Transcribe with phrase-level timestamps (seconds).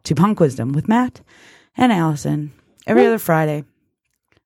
[0.03, 1.21] to Punk Wisdom with Matt
[1.75, 2.51] and Allison
[2.85, 3.63] every other Friday,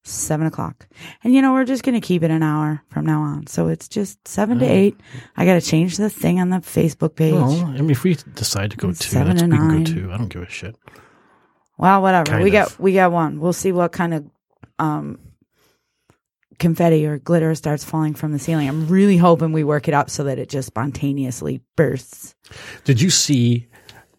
[0.04, 0.88] seven o'clock.
[1.24, 3.48] And you know, we're just going to keep it an hour from now on.
[3.48, 5.00] So it's just seven to eight.
[5.38, 7.34] I got to change the thing on the Facebook page.
[7.34, 9.68] Well, I mean, if we decide to go It's two, seven that's, to we can
[9.68, 9.84] nine.
[9.84, 10.12] go two.
[10.12, 10.76] I don't give a shit.
[11.78, 12.26] Well, whatever.
[12.32, 12.54] Kind we of.
[12.54, 13.40] got we got one.
[13.40, 14.26] We'll see what kind of
[14.80, 15.20] um
[16.60, 18.70] confetti or glitter starts falling from the ceiling.
[18.70, 22.36] I'm really hoping we work it up so that it just spontaneously bursts.
[22.84, 23.68] Did you see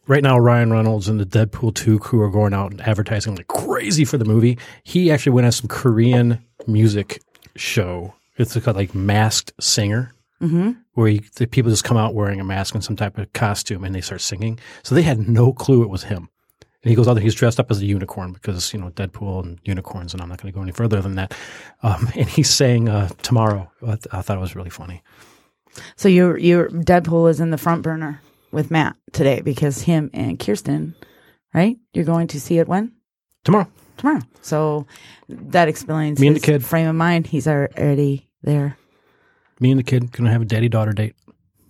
[0.06, 3.48] right now Ryan Reynolds and the Deadpool 2 crew are going out and advertising like
[3.48, 4.58] crazy for the movie?
[4.82, 7.20] He actually went on some Korean music
[7.56, 8.14] show.
[8.36, 10.12] It's called like Masked Singer.
[10.42, 10.73] Mm-hmm.
[10.95, 13.82] Where you, the people just come out wearing a mask and some type of costume
[13.82, 14.59] and they start singing.
[14.82, 16.29] So they had no clue it was him.
[16.82, 19.42] And he goes out there, he's dressed up as a unicorn because, you know, Deadpool
[19.42, 21.34] and unicorns, and I'm not going to go any further than that.
[21.82, 23.70] Um, and he's saying, uh, tomorrow.
[23.82, 25.02] I, th- I thought it was really funny.
[25.96, 28.20] So your your Deadpool is in the front burner
[28.55, 30.95] with Matt today because him and Kirsten,
[31.52, 31.77] right?
[31.93, 32.93] You're going to see it when
[33.45, 33.69] Tomorrow.
[33.97, 34.21] tomorrow.
[34.43, 34.87] So
[35.29, 36.65] that explains Me and the kid.
[36.65, 37.27] frame of mind.
[37.27, 38.77] He's already there.
[39.60, 41.15] Me and the kid going to have a daddy daughter date.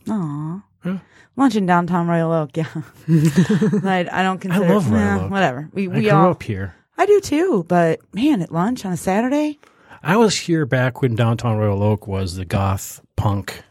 [0.09, 0.63] Aw.
[0.85, 0.99] Yeah.
[1.37, 2.67] Lunch in downtown Royal Oak, yeah.
[3.09, 4.65] I, I don't consider.
[4.65, 5.31] I love Royal yeah, Oak.
[5.31, 5.69] Whatever.
[5.73, 6.31] We I we grew all.
[6.31, 6.75] up here.
[6.97, 9.59] I do too, but man, at lunch on a Saturday,
[10.03, 13.63] I was here back when downtown Royal Oak was the goth punk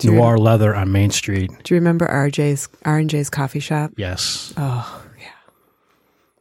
[0.00, 1.50] Do you- noir leather on Main Street.
[1.62, 3.92] Do you remember RJ's R and J's coffee shop?
[3.96, 4.52] Yes.
[4.56, 5.26] Oh yeah,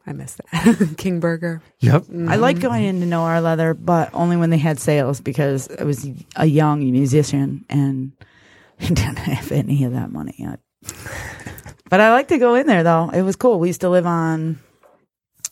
[0.07, 1.61] I miss that King Burger.
[1.79, 2.05] Yep.
[2.27, 2.61] I like mm.
[2.61, 6.79] going into Noir Leather, but only when they had sales because I was a young
[6.89, 8.13] musician and
[8.79, 10.59] didn't have any of that money yet.
[11.89, 13.09] but I like to go in there though.
[13.09, 13.59] It was cool.
[13.59, 14.59] We used to live on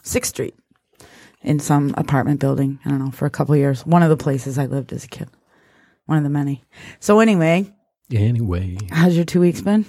[0.02, 0.56] Sixth Street
[1.42, 2.80] in some apartment building.
[2.86, 3.86] I don't know for a couple of years.
[3.86, 5.30] One of the places I lived as a kid.
[6.06, 6.64] One of the many.
[7.02, 7.74] So anyway,
[8.12, 9.86] Anyway, how's your two weeks been?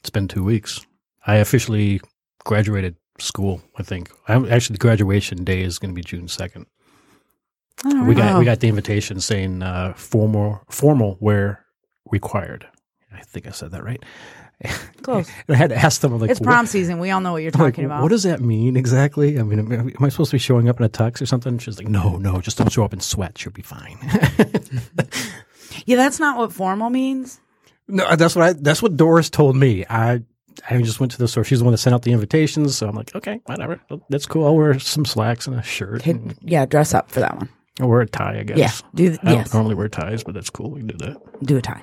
[0.00, 0.84] it's been two weeks.
[1.26, 2.00] I officially
[2.44, 3.62] graduated school.
[3.78, 4.10] I think.
[4.28, 6.66] I'm, actually, the graduation day is going to be June second.
[7.84, 8.38] All We got Oh.
[8.38, 11.64] we got the invitation saying uh, formal formal wear
[12.10, 12.66] required.
[13.12, 14.02] I think I said that right.
[15.02, 15.28] Close.
[15.48, 16.98] I had to ask them like, it's what- prom season.
[16.98, 18.02] We all know what you're I'm like, talking about.
[18.02, 19.38] What does that mean exactly?
[19.38, 21.58] I mean, am am I supposed to be showing up in a tux or something?
[21.58, 23.44] She's like, no, no, just don't show up in sweats.
[23.44, 23.98] You'll be fine.
[25.86, 27.40] yeah, that's not what formal means.
[27.88, 29.84] No, that's what I, that's what Doris told me.
[29.88, 30.22] I,
[30.68, 31.44] I just went to the store.
[31.44, 32.76] She's the one that sent out the invitations.
[32.76, 33.80] So I'm like, okay, whatever.
[34.08, 34.46] That's cool.
[34.46, 36.06] I'll wear some slacks and a shirt.
[36.06, 37.48] And yeah, dress up for that one.
[37.80, 38.58] I'll wear a tie, I guess.
[38.58, 39.54] Yeah, do th- I don't yes.
[39.54, 40.70] normally wear ties, but that's cool.
[40.70, 41.44] We can do that.
[41.44, 41.82] Do a tie.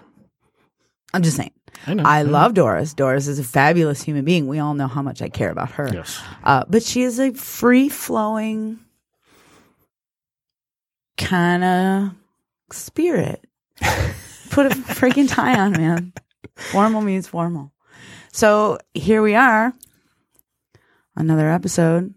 [1.14, 1.52] I'm just saying.
[1.86, 2.04] I know.
[2.04, 2.32] I know.
[2.32, 2.94] love Doris.
[2.94, 4.48] Doris is a fabulous human being.
[4.48, 5.90] We all know how much I care about her.
[5.94, 6.20] Yes.
[6.44, 8.80] Uh, but she is a free flowing
[11.18, 12.12] kind of
[12.72, 13.46] spirit.
[14.54, 16.14] Put a freaking tie on, man.
[16.56, 17.72] Formal means formal.
[18.32, 19.74] So here we are,
[21.16, 22.14] another episode,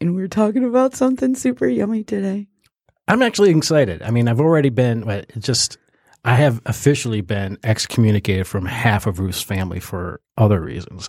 [0.00, 2.46] and we're talking about something super yummy today.
[3.08, 4.02] I'm actually excited.
[4.02, 5.78] I mean, I've already been, but just,
[6.24, 11.08] I have officially been excommunicated from half of Ruth's family for other reasons.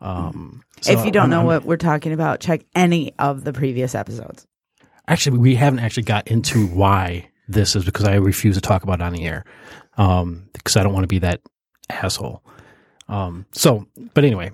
[0.00, 3.44] Um, so if you don't I'm- know I'm- what we're talking about, check any of
[3.44, 4.46] the previous episodes.
[5.08, 9.00] actually, we haven't actually got into why this is because I refuse to talk about
[9.00, 9.44] it on the air.
[9.96, 11.40] Um, because I don't want to be that
[11.90, 12.42] asshole.
[13.08, 14.52] Um, so, but anyway,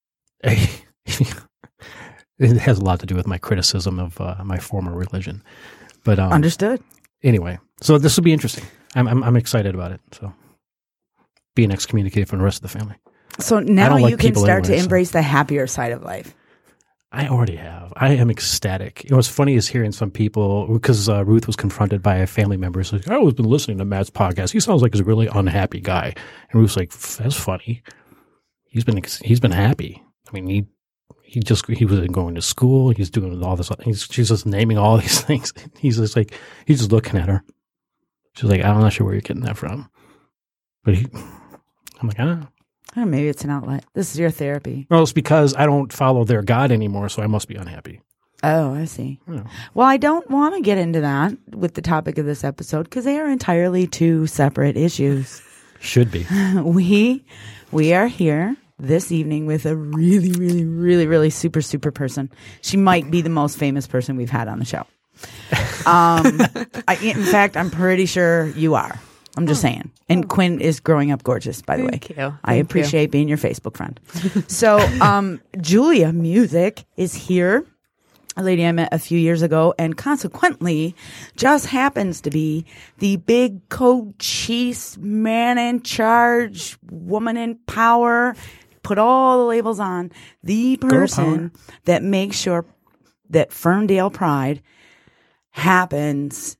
[0.44, 0.66] it
[2.38, 5.42] has a lot to do with my criticism of uh, my former religion.
[6.04, 6.82] But um, Understood.
[7.22, 8.64] anyway, so this will be interesting.
[8.94, 10.00] I'm, I'm I'm excited about it.
[10.12, 10.32] So
[11.54, 12.96] being excommunicated from the rest of the family.
[13.40, 16.34] So now like you can start to anyway, so- embrace the happier side of life.
[17.10, 17.92] I already have.
[17.96, 19.04] I am ecstatic.
[19.04, 22.26] You know, what's funny is hearing some people because uh, Ruth was confronted by a
[22.26, 22.82] family member.
[22.82, 24.50] Like, I've always been listening to Matt's podcast.
[24.52, 26.12] He sounds like he's a really unhappy guy.
[26.50, 27.82] And Ruth's like, that's funny.
[28.66, 30.02] He's been he's been happy.
[30.28, 30.66] I mean, he
[31.22, 32.90] he just he was going to school.
[32.90, 33.70] He's doing all this.
[33.82, 35.54] He's, she's just naming all these things.
[35.78, 36.34] He's just like
[36.66, 37.42] he's just looking at her.
[38.34, 39.90] She's like, I'm not sure where you're getting that from.
[40.84, 41.06] But he,
[42.00, 42.48] I'm like, ah.
[43.04, 43.84] Maybe it's an outlet.
[43.94, 44.86] This is your therapy.
[44.90, 48.00] Well, it's because I don't follow their God anymore, so I must be unhappy.
[48.42, 49.18] Oh, I see.
[49.28, 49.44] Yeah.
[49.74, 53.04] Well, I don't want to get into that with the topic of this episode because
[53.04, 55.42] they are entirely two separate issues.
[55.80, 56.26] Should be.
[56.62, 57.24] we
[57.72, 62.30] we are here this evening with a really, really, really, really super, super person.
[62.60, 64.86] She might be the most famous person we've had on the show.
[65.84, 66.40] Um,
[66.88, 69.00] I, in fact, I'm pretty sure you are.
[69.38, 69.92] I'm just saying.
[70.08, 71.90] And Quinn is growing up gorgeous, by the way.
[71.90, 72.16] Thank you.
[72.16, 72.62] I Thank you.
[72.62, 74.00] appreciate being your Facebook friend.
[74.48, 77.64] so, um, Julia Music is here.
[78.36, 80.96] A lady I met a few years ago, and consequently,
[81.36, 82.66] just happens to be
[82.98, 88.34] the big coachese man in charge, woman in power.
[88.82, 90.10] Put all the labels on
[90.42, 91.52] the person
[91.84, 92.64] that makes sure
[93.30, 94.62] that Ferndale Pride
[95.50, 96.57] happens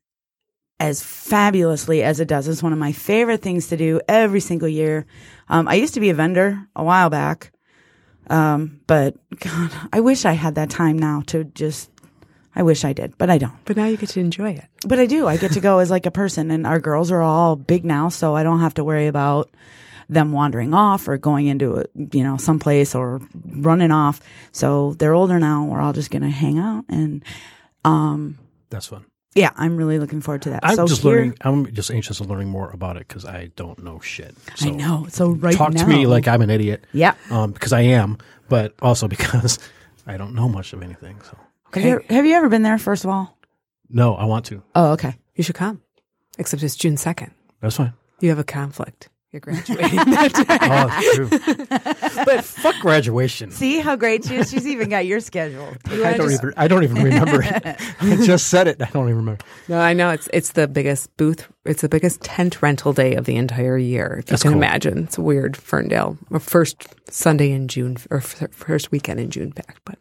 [0.80, 2.46] as fabulously as it does.
[2.46, 5.06] It's one of my favorite things to do every single year.
[5.48, 7.52] Um, I used to be a vendor a while back,
[8.30, 11.90] um, but God, I wish I had that time now to just.
[12.54, 13.54] I wish I did, but I don't.
[13.66, 14.64] But now you get to enjoy it.
[14.84, 15.28] But I do.
[15.28, 18.08] I get to go as like a person, and our girls are all big now,
[18.08, 19.48] so I don't have to worry about
[20.08, 24.20] them wandering off or going into a, you know someplace or running off.
[24.50, 25.64] So they're older now.
[25.64, 27.24] We're all just gonna hang out, and
[27.84, 28.38] um,
[28.70, 29.04] That's fun.
[29.38, 30.60] Yeah, I'm really looking forward to that.
[30.62, 31.34] I'm so just here- learning.
[31.42, 34.34] I'm just anxious of learning more about it because I don't know shit.
[34.60, 35.06] I know.
[35.10, 36.84] So right talk now, to me like I'm an idiot.
[36.92, 37.14] yeah.
[37.30, 38.18] Um, because I am,
[38.48, 39.58] but also because
[40.06, 41.20] I don't know much of anything.
[41.22, 41.38] So
[41.74, 42.78] Have you, have you ever been there?
[42.78, 43.38] First of all,
[43.88, 44.62] no, I want to.
[44.74, 45.14] oh, okay.
[45.34, 45.80] You should come.
[46.38, 47.30] Except it's June 2nd.
[47.60, 47.92] That's fine.
[48.20, 49.08] You have a conflict.
[49.32, 50.56] You're graduating that day.
[50.60, 51.14] Oh, that's
[52.14, 52.24] true.
[52.24, 53.50] but fuck graduation.
[53.50, 54.50] See how great she is.
[54.50, 55.68] She's even got your schedule.
[55.90, 56.54] You I don't just- even.
[56.56, 57.62] I don't even remember it.
[58.00, 58.80] I just said it.
[58.80, 59.44] I don't even remember.
[59.68, 61.46] No, I know it's it's the biggest booth.
[61.66, 64.16] It's the biggest tent rental day of the entire year.
[64.20, 64.62] If That's you can cool.
[64.62, 65.56] imagine, it's weird.
[65.58, 69.98] Ferndale, or first Sunday in June or first weekend in June back, but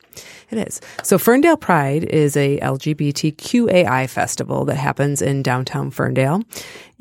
[0.52, 0.80] it is.
[1.04, 6.44] So Ferndale Pride is a LGBTQAI festival that happens in downtown Ferndale,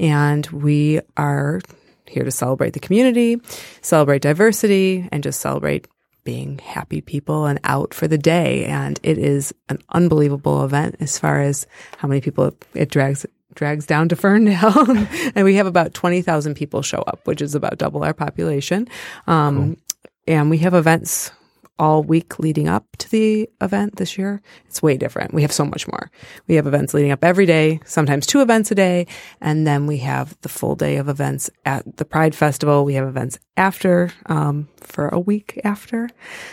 [0.00, 1.60] and we are
[2.08, 3.40] here to celebrate the community,
[3.82, 5.88] celebrate diversity, and just celebrate
[6.24, 8.64] being happy people and out for the day.
[8.64, 11.66] And it is an unbelievable event as far as
[11.98, 13.24] how many people it drags
[13.54, 14.90] drags down to Ferndale.
[15.34, 18.86] and we have about 20,000 people show up, which is about double our population.
[19.26, 19.78] Um,
[20.26, 21.30] And we have events
[21.78, 24.40] all week leading up to the event this year.
[24.66, 25.34] It's way different.
[25.34, 26.10] We have so much more.
[26.46, 29.06] We have events leading up every day, sometimes two events a day.
[29.40, 32.84] And then we have the full day of events at the Pride Festival.
[32.84, 36.08] We have events after, um, for a week after.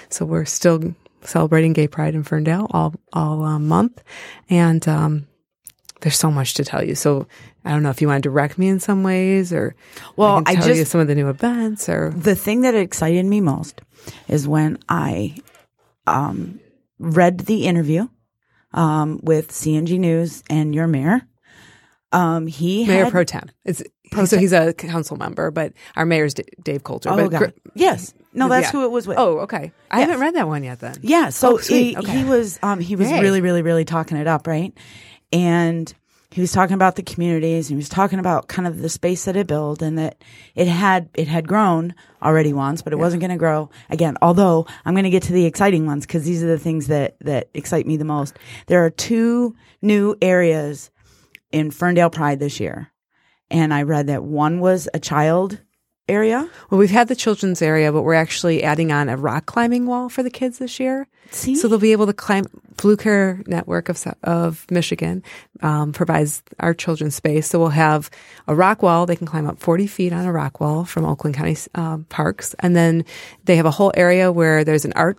[0.09, 4.03] So we're still celebrating Gay Pride in Ferndale all, all um, month.
[4.49, 5.27] And, um,
[6.01, 6.95] there's so much to tell you.
[6.95, 7.27] So
[7.63, 9.73] I don't know if you want to direct me in some ways or
[10.17, 12.61] Well, I, I can tell you just- some of the new events or the thing
[12.63, 13.79] that excited me most
[14.27, 15.37] is when I
[16.07, 16.59] um,
[16.99, 18.07] read the interview
[18.73, 21.21] um, with C&G News and your mayor.
[22.11, 23.49] Um, he Mayor had, Pro Tem.
[23.65, 24.41] It's Pro so Tem.
[24.41, 27.09] he's a council member, but our mayor's D- Dave Coulter.
[27.09, 27.39] Oh, but God.
[27.39, 28.71] gr- yes, no, that's Yeah.
[28.71, 29.17] who it was with.
[29.17, 29.71] Oh, okay.
[29.89, 30.09] I Yes.
[30.09, 30.79] haven't read that one yet.
[30.79, 32.19] Then Yeah, so Oh, he, Okay.
[32.19, 33.19] he was um he was Yay.
[33.21, 34.71] really really really talking it up, right?
[35.31, 35.91] And
[36.33, 39.25] he was talking about the communities and he was talking about kind of the space
[39.25, 40.23] that it built and that
[40.55, 41.93] it had it had grown
[42.23, 44.17] already once, but it wasn't going to grow again.
[44.19, 47.17] Although I'm going to get to the exciting ones because these are the things that
[47.19, 48.39] that excite me the most.
[48.65, 50.89] There are two new areas
[51.51, 52.91] in Ferndale Pride this year.
[53.51, 55.61] And I read that one was a child
[56.07, 56.49] area.
[56.69, 60.09] Well, we've had the children's area, but we're actually adding on a rock climbing wall
[60.09, 61.07] for the kids this year.
[61.31, 61.55] See?
[61.55, 62.45] So they'll be able to climb.
[62.75, 65.23] Blue Care Network of of Michigan
[65.61, 67.47] um, provides our children space.
[67.47, 68.09] So we'll have
[68.47, 69.05] a rock wall.
[69.05, 72.55] They can climb up 40 feet on a rock wall from Oakland County um, parks,
[72.59, 73.05] and then
[73.45, 75.17] they have a whole area where there's an art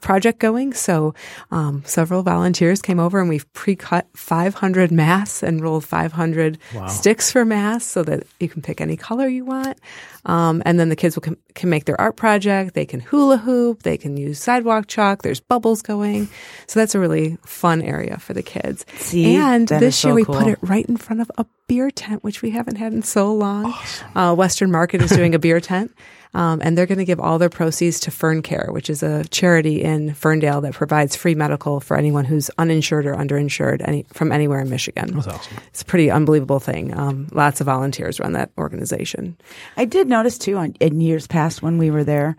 [0.00, 0.72] project going.
[0.72, 1.14] So
[1.50, 7.44] um, several volunteers came over and we've pre-cut 500 masks and rolled 500 sticks for
[7.44, 9.78] masks so that you can pick any color you want.
[10.24, 12.74] Um, and then the kids will can, can make their art project.
[12.74, 13.84] They can hula hoop.
[13.84, 15.22] They can use sidewalk chalk.
[15.22, 16.28] There's bubbles going.
[16.66, 18.84] So that's a really fun area for the kids.
[18.96, 20.34] See, and this is year we cool.
[20.34, 23.32] put it right in front of a beer tent, which we haven't had in so
[23.32, 23.74] long.
[24.14, 25.92] Uh, Western Market is doing a beer tent.
[26.34, 29.24] Um, and they're going to give all their proceeds to Fern Care, which is a
[29.28, 34.32] charity in Ferndale that provides free medical for anyone who's uninsured or underinsured any, from
[34.32, 35.14] anywhere in Michigan.
[35.14, 35.56] That's awesome.
[35.68, 36.96] It's a pretty unbelievable thing.
[36.96, 39.36] Um, lots of volunteers run that organization.
[39.76, 42.36] I did notice too on, in years past when we were there,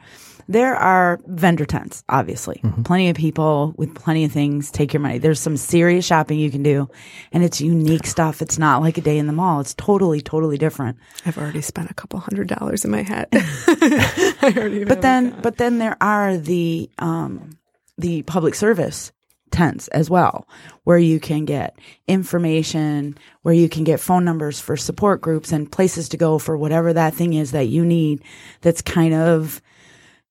[0.47, 2.61] there are vendor tents, obviously.
[2.85, 4.71] Plenty of people with plenty of things.
[4.71, 5.17] Take your money.
[5.17, 6.89] There's some serious shopping you can do,
[7.31, 8.41] and it's unique stuff.
[8.41, 9.59] It's not like a day in the mall.
[9.59, 10.97] It's totally, totally different.
[11.25, 13.27] I've already spent a couple hundred dollars in my head.
[13.31, 17.57] I already But then, but then there are the um,
[17.97, 19.11] the public service
[19.51, 20.47] tents as well,
[20.83, 21.77] where you can get
[22.07, 26.57] information, where you can get phone numbers for support groups and places to go for
[26.57, 28.23] whatever that thing is that you need.
[28.61, 29.61] That's kind of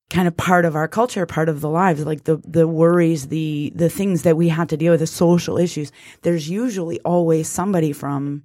[0.08, 3.72] kind of part of our culture, part of the lives, like the the worries, the
[3.74, 5.90] the things that we have to deal with, the social issues.
[6.22, 8.42] There's usually always somebody from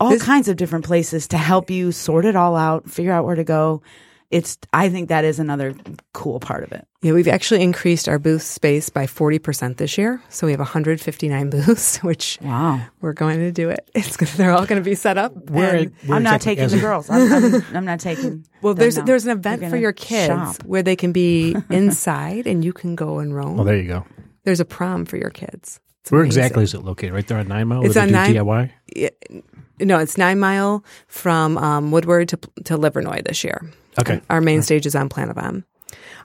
[0.00, 3.24] all This- kinds of different places to help you sort it all out, figure out
[3.26, 3.82] where to go.
[4.30, 5.74] It's I think that is another
[6.12, 6.86] cool part of it.
[7.02, 10.20] Yeah, we've actually increased our booth space by 40% this year.
[10.30, 12.80] So we have 159 booths, which Wow.
[13.00, 13.88] we're going to do it.
[13.94, 15.50] It's they're all going to be set up.
[15.50, 17.08] Where, and- where I'm not taking the a- girls.
[17.10, 18.44] I'm, I'm, I'm not taking.
[18.62, 19.04] well, there's now.
[19.04, 20.64] there's an event for your kids shop.
[20.64, 23.60] where they can be inside and you can go and roam.
[23.60, 24.06] Oh, there you go.
[24.44, 25.80] There's a prom for your kids.
[26.00, 26.40] It's Where amazing.
[26.42, 27.14] exactly is it located?
[27.14, 27.84] Right there on Nine Mile?
[27.84, 28.70] It's Does on do Nine- DIY?
[29.80, 33.60] No, it's nine mile from um, Woodward to to Livernois this year.
[33.98, 34.20] Okay.
[34.30, 35.64] Our main stage is on Planet Bomb.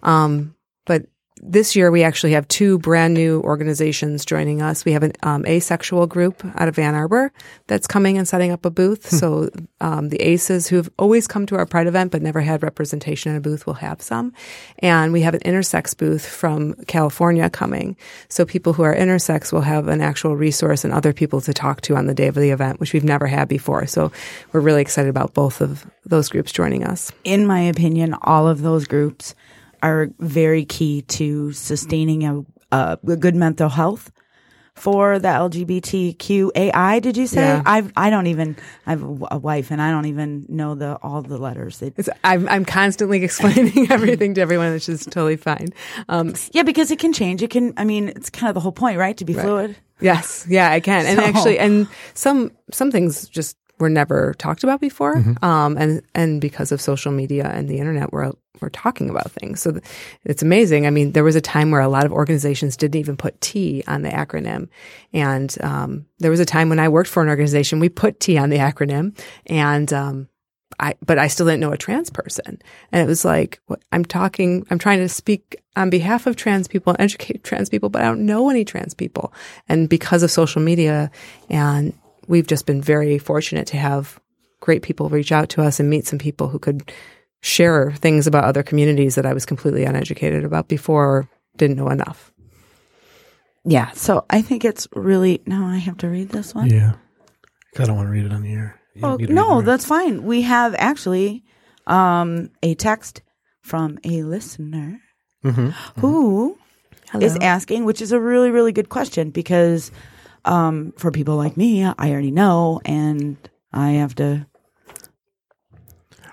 [0.03, 1.05] Um, but
[1.41, 4.85] this year we actually have two brand new organizations joining us.
[4.85, 7.31] We have an um, asexual group out of Ann Arbor
[7.67, 9.09] that's coming and setting up a booth.
[9.09, 9.49] so
[9.81, 13.37] um, the aces who've always come to our Pride event but never had representation in
[13.37, 14.33] a booth will have some.
[14.79, 17.95] And we have an intersex booth from California coming.
[18.27, 21.81] So people who are intersex will have an actual resource and other people to talk
[21.81, 23.87] to on the day of the event, which we've never had before.
[23.87, 24.11] So
[24.51, 27.11] we're really excited about both of those groups joining us.
[27.23, 29.35] in my opinion, all of those groups
[29.81, 34.11] are very key to sustaining a, a good mental health
[34.75, 37.01] for the LGBTQAI.
[37.01, 37.41] Did you say?
[37.41, 37.63] Yeah.
[37.65, 38.55] I've I don't even
[38.85, 41.81] I have a wife and I don't even know the all the letters.
[41.81, 45.69] It, It's, I'm, I'm constantly explaining everything to everyone, which is totally fine.
[46.07, 47.41] Um, yeah, because it can change.
[47.41, 47.73] It can.
[47.77, 49.17] I mean, it's kind of the whole point, right?
[49.17, 49.75] To be fluid.
[49.99, 51.05] yes, yeah, I can.
[51.05, 55.15] And So- actually, and some some things just were never talked about before.
[55.41, 58.31] Um, and and because of social media and the internet, we're
[58.61, 59.61] we're talking about things.
[59.61, 59.83] So th-
[60.25, 60.85] it's amazing.
[60.85, 63.83] I mean, there was a time where a lot of organizations didn't even put T
[63.87, 64.67] on the acronym,
[65.13, 68.37] and um, there was a time when I worked for an organization we put T
[68.37, 70.27] on the acronym, and um,
[70.79, 72.61] I, but I still didn't know a trans person.
[72.91, 76.67] And it was like, what, I'm talking, I'm trying to speak on behalf of trans
[76.67, 79.33] people and educate trans people, but I don't know any trans people.
[79.67, 81.11] And because of social media,
[81.49, 81.93] and
[82.29, 84.19] we've just been very fortunate to have
[84.61, 86.91] great people reach out to us and meet some people who could
[87.41, 91.89] share things about other communities that I was completely uneducated about before or didn't know
[91.89, 92.31] enough.
[93.65, 93.91] Yeah.
[93.91, 95.41] So I think it's really.
[95.45, 96.69] now I have to read this one.
[96.69, 96.93] Yeah.
[97.77, 98.79] I don't want to read it on the air.
[98.95, 100.23] You don't Oh, need to read no, that's fine.
[100.23, 101.43] We have actually
[101.87, 103.21] um, a text
[103.61, 104.99] from a listener
[105.43, 105.71] Mhm.
[105.99, 106.57] who
[107.19, 107.45] is Hello.
[107.45, 109.91] asking, which is a really, really good question because
[110.45, 113.37] um, for people like me, I already know, and
[113.71, 114.45] I have to.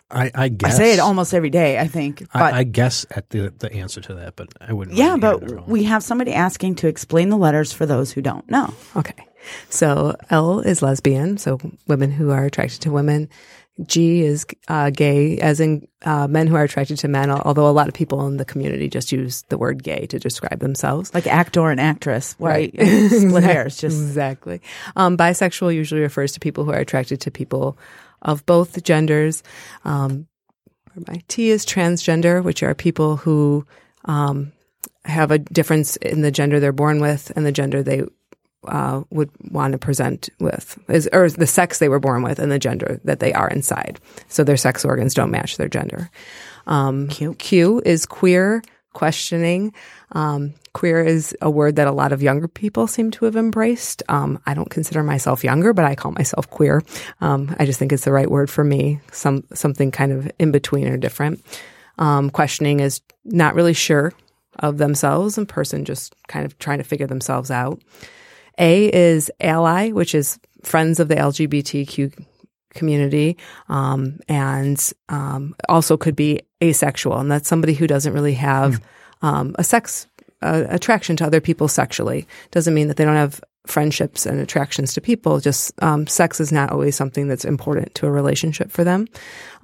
[0.09, 1.79] I, I I say it almost every day.
[1.79, 4.97] I think, but I, I guess at the the answer to that, but I wouldn't.
[4.97, 8.13] yeah, really get it but we have somebody asking to explain the letters for those
[8.13, 8.73] who don't know.
[8.95, 9.27] Okay.
[9.69, 13.29] So L is lesbian, so women who are attracted to women.
[13.85, 17.73] G is uh, gay, as in uh, men who are attracted to men, although a
[17.73, 21.13] lot of people in the community just use the word gay to describe themselves.
[21.13, 22.75] Like actor and actress, right?
[22.77, 23.11] Right.
[23.11, 24.63] Split hairs, just exactly.
[24.97, 27.77] Um, bisexual usually refers to people who are attracted to people
[28.23, 29.43] of both genders.
[29.85, 30.27] Um,
[31.07, 33.67] my T is transgender, which are people who
[34.07, 34.53] um,
[35.05, 38.03] have a difference in the gender they're born with and the gender they
[38.69, 42.51] uh, would want to present with, is, or the sex they were born with and
[42.51, 44.01] the gender that they are inside.
[44.29, 46.11] So their sex organs don't match their gender.
[46.67, 49.73] Um, Q is queer, questioning.
[50.13, 54.03] Um, queer is a word that a lot of younger people seem to have embraced.
[54.09, 56.83] Um, I don't consider myself younger, but I call myself queer.
[57.21, 59.01] Um, I just think it's the right word for me.
[59.13, 61.45] Some something kind of in between or different.
[61.99, 64.13] Um, questioning is not really sure
[64.59, 67.81] of themselves, and person just kind of trying to figure themselves out.
[68.59, 72.25] A is ally, which is friends of the LGBTQ
[72.71, 73.37] community,
[73.69, 78.83] um, and um, also could be asexual, and that's somebody who doesn't really have
[79.23, 80.07] um, a sex
[80.43, 82.27] uh, attraction to other people sexually.
[82.51, 85.41] Doesn't mean that they don't have friendships and attractions to people.
[85.41, 89.09] Just um, sex is not always something that's important to a relationship for them.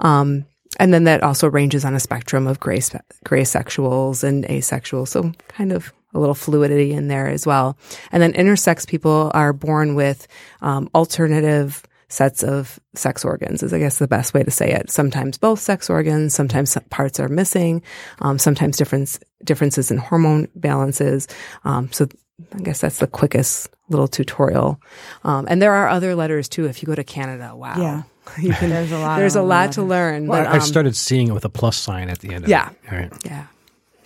[0.01, 0.47] Um,
[0.81, 2.81] and then that also ranges on a spectrum of gray,
[3.25, 5.07] gray sexuals and asexual.
[5.07, 7.76] So kind of a little fluidity in there as well.
[8.11, 10.26] And then intersex people are born with
[10.61, 14.90] um, alternative sets of sex organs is I guess the best way to say it.
[14.90, 17.83] Sometimes both sex organs, sometimes parts are missing,
[18.21, 21.26] um, sometimes difference, differences in hormone balances.
[21.64, 22.07] Um, so
[22.54, 24.81] I guess that's the quickest little tutorial.
[25.25, 26.66] Um, and there are other letters too.
[26.66, 27.76] If you go to Canada, wow.
[27.78, 28.02] Yeah.
[28.40, 30.28] You can, There's a lot There's a of lot to learn.
[30.28, 32.45] Well, but, I um, started seeing it with a plus sign at the end.
[32.45, 32.71] Of Yeah.
[32.71, 32.92] It.
[32.92, 33.12] All right.
[33.25, 33.47] yeah.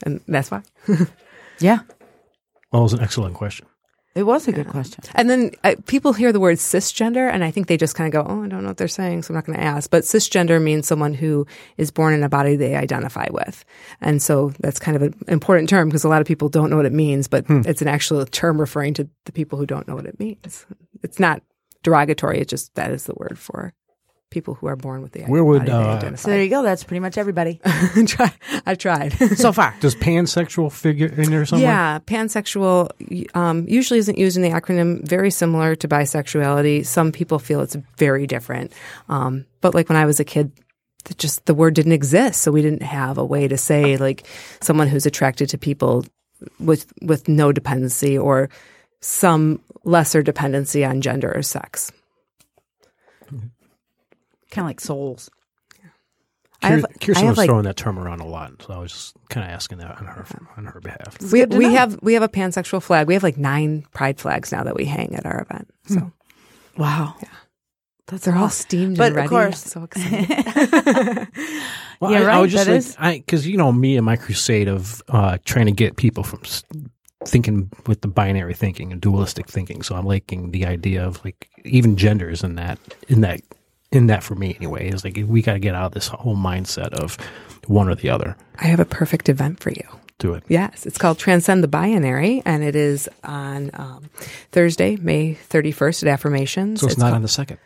[0.04, 0.62] And that's why.
[1.60, 1.80] yeah.
[2.72, 3.66] Well, it was an excellent question.
[4.16, 5.04] It was a good question.
[5.14, 8.24] And then uh, people hear the word cisgender, and I think they just kind of
[8.24, 10.04] go, "Oh, I don't know what they're saying, so I'm not going to ask." But
[10.04, 11.46] cisgender means someone who
[11.76, 13.62] is born in a body they identify with,
[14.00, 16.78] and so that's kind of an important term because a lot of people don't know
[16.78, 17.28] what it means.
[17.28, 20.64] But it's an actual term referring to the people who don't know what it means.
[21.02, 21.42] It's not
[21.82, 23.74] derogatory; it's just that is the word for
[24.30, 26.16] people who are born with the Where would, body they uh.
[26.16, 26.62] So there you go.
[26.62, 27.60] That's pretty much everybody
[28.06, 28.32] Try,
[28.64, 29.12] I tried.
[29.36, 29.74] so far.
[29.80, 31.68] Does pansexual figure in there somewhere?
[31.68, 32.90] Yeah, pansexual
[33.36, 35.06] um, usually isn't used in the acronym.
[35.06, 36.84] Very similar to bisexuality.
[36.84, 38.72] Some people feel it's very different.
[39.08, 40.52] Um, but like when I was a kid,
[41.08, 44.26] it just the word didn't exist, so we didn't have a way to say like
[44.60, 46.04] someone who's attracted to people
[46.58, 48.50] with with no dependency or
[49.00, 51.92] some lesser dependency on gender or sex.
[54.50, 55.30] Kind of like souls.
[56.62, 58.72] I have- Kir- Kirsten I have, was like- throwing that term around a lot, so
[58.72, 60.26] I was just kind of asking that on her
[60.56, 61.18] on her behalf.
[61.30, 63.06] We, we have we have a pansexual flag.
[63.06, 65.68] We have like nine pride flags now that we hang at our event.
[65.86, 66.12] So
[66.78, 67.14] Wow.
[68.06, 68.62] That's they're all awesome.
[68.68, 69.28] steamed But and of ready.
[69.28, 71.28] course- so excited.
[72.00, 74.16] Well, Yeah, I, I was just that like, is- because you know me and my
[74.16, 76.40] crusade of uh, trying to get people from
[77.26, 79.82] thinking with the binary thinking and dualistic thinking.
[79.82, 83.40] So I'm liking the idea of like even genders in that in that
[83.96, 86.36] in that for me anyway is like we got to get out of this whole
[86.36, 87.16] mindset of
[87.66, 88.36] one or the other.
[88.60, 89.82] I have a perfect event for you.
[90.18, 90.44] Do it.
[90.48, 94.08] Yes, it's called Transcend the Binary, and it is on um,
[94.50, 96.80] Thursday, May 31st at Affirmations.
[96.80, 97.58] So it's, not called- on the second.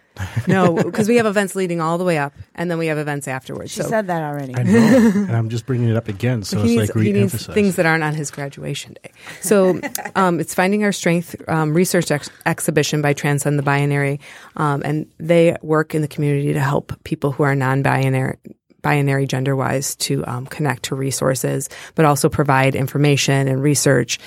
[0.47, 3.29] No, because we have events leading all the way up, and then we have events
[3.29, 3.71] afterwards.
[3.71, 4.55] She so said that already.
[4.55, 6.43] I know, and I'm just bringing it up again.
[6.43, 9.12] So he it's needs, like he needs things that aren't on his graduation day.
[9.40, 9.81] So
[10.17, 14.21] um, it's Finding Our Strength um, research ex- exhibition by Transcend the Binary,
[14.57, 18.38] um, and they work in the community to help people who are non-binary.
[18.83, 24.19] Binary gender wise to um, connect to resources, but also provide information and research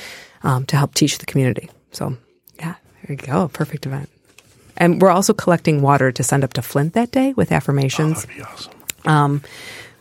[0.44, 1.72] um, to help teach the community.
[1.90, 2.16] So,
[2.60, 3.48] yeah, there you go.
[3.48, 4.12] Perfect event.
[4.78, 8.38] And we're also collecting water to send up to Flint that day with affirmations That'd
[8.38, 8.74] be awesome.
[9.06, 9.42] um,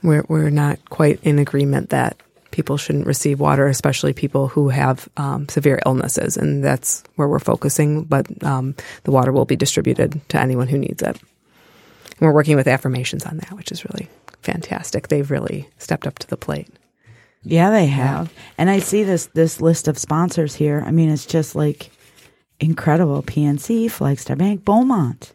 [0.03, 2.17] we're we're not quite in agreement that
[2.51, 7.39] people shouldn't receive water, especially people who have um, severe illnesses, and that's where we're
[7.39, 8.05] focusing.
[8.05, 8.75] But um,
[9.05, 11.17] the water will be distributed to anyone who needs it.
[11.17, 14.09] And we're working with affirmations on that, which is really
[14.43, 15.09] fantastic.
[15.09, 16.69] They've really stepped up to the plate.
[17.45, 18.33] Yeah, they have.
[18.59, 20.83] And I see this this list of sponsors here.
[20.87, 21.91] I mean, it's just like
[22.63, 23.23] incredible.
[23.23, 25.33] PNC, Flagstar Bank, Beaumont.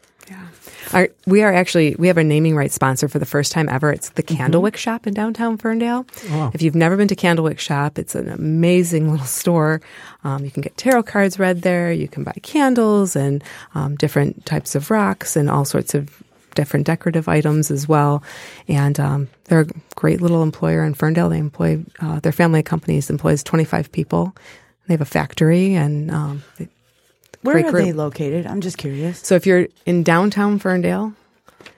[0.94, 3.92] Our, we are actually we have a naming rights sponsor for the first time ever.
[3.92, 6.06] It's the Candlewick Shop in downtown Ferndale.
[6.30, 6.52] wow.
[6.54, 9.82] If you've never been to Candlewick Shop, it's an amazing little store.
[10.24, 11.92] Um, you can get tarot cards read there.
[11.92, 13.44] You can buy candles and
[13.76, 16.24] um, different types of rocks and all sorts of
[16.56, 18.24] different decorative items as well.
[18.68, 21.30] And um, they're a great little employer in Ferndale.
[21.30, 24.36] They employ uh, their family companies employs twenty five people.
[24.88, 26.70] They have a factory and um, they,
[27.48, 27.86] Where Great are group.
[27.86, 28.46] they located?
[28.46, 29.20] I'm just curious.
[29.20, 31.14] so if you're in downtown Ferndale,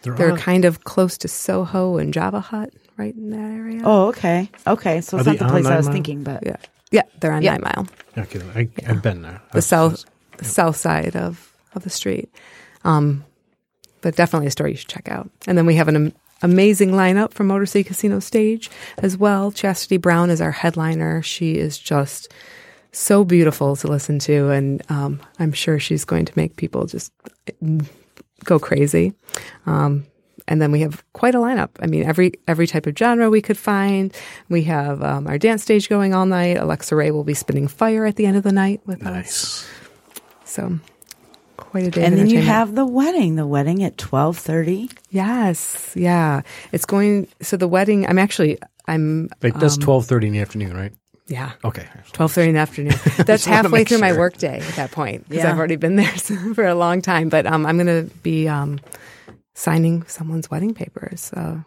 [0.03, 3.81] they're are- kind of close to Soho and Java Hut, right in that area.
[3.85, 4.49] Oh, okay.
[4.67, 5.01] Okay.
[5.01, 5.93] So Are it's not the place I was Mile?
[5.93, 6.57] thinking, but yeah,
[6.91, 7.57] yeah, they're on Yeah.
[7.57, 9.41] Nine Mile, Okay, I, I've been there.
[9.53, 10.03] the south,
[10.37, 12.29] the south side of of the street.
[12.83, 13.23] Um,
[14.01, 15.29] but definitely a store you should check out.
[15.47, 19.51] And then we have an am- amazing lineup from Motor City Casino Stage as well.
[19.51, 21.21] Chastity Brown is our headliner.
[21.21, 22.31] She is just
[22.91, 27.11] so beautiful to listen to, and um, I'm sure she's going to make people just
[28.43, 29.13] go crazy.
[29.65, 30.05] Um,
[30.47, 31.69] and then we have quite a lineup.
[31.79, 34.13] I mean, every every type of genre we could find.
[34.49, 36.57] We have um, our dance stage going all night.
[36.57, 39.13] Alexa Ray will be spinning fire at the end of the night with us.
[39.13, 39.67] Nice.
[40.45, 40.79] So
[41.57, 42.03] quite a day.
[42.03, 43.35] and of then you have the wedding.
[43.35, 44.89] The wedding at twelve thirty.
[45.11, 46.41] yes, yeah.
[46.71, 47.27] It's going.
[47.41, 48.07] So the wedding.
[48.07, 48.57] I'm actually.
[48.87, 49.29] I'm.
[49.43, 50.93] Like that's um, twelve thirty in the afternoon, right?
[51.29, 51.51] Yeah.
[51.63, 51.87] Okay.
[52.11, 52.93] Twelve thirty in the afternoon.
[53.25, 55.51] That's halfway make through my workday at that point because Yeah.
[55.51, 56.07] I've already been there
[56.55, 57.29] for a long time.
[57.29, 58.79] But um, I'm going to be um,
[59.55, 61.31] signing someone's wedding papers.
[61.33, 61.59] Uh,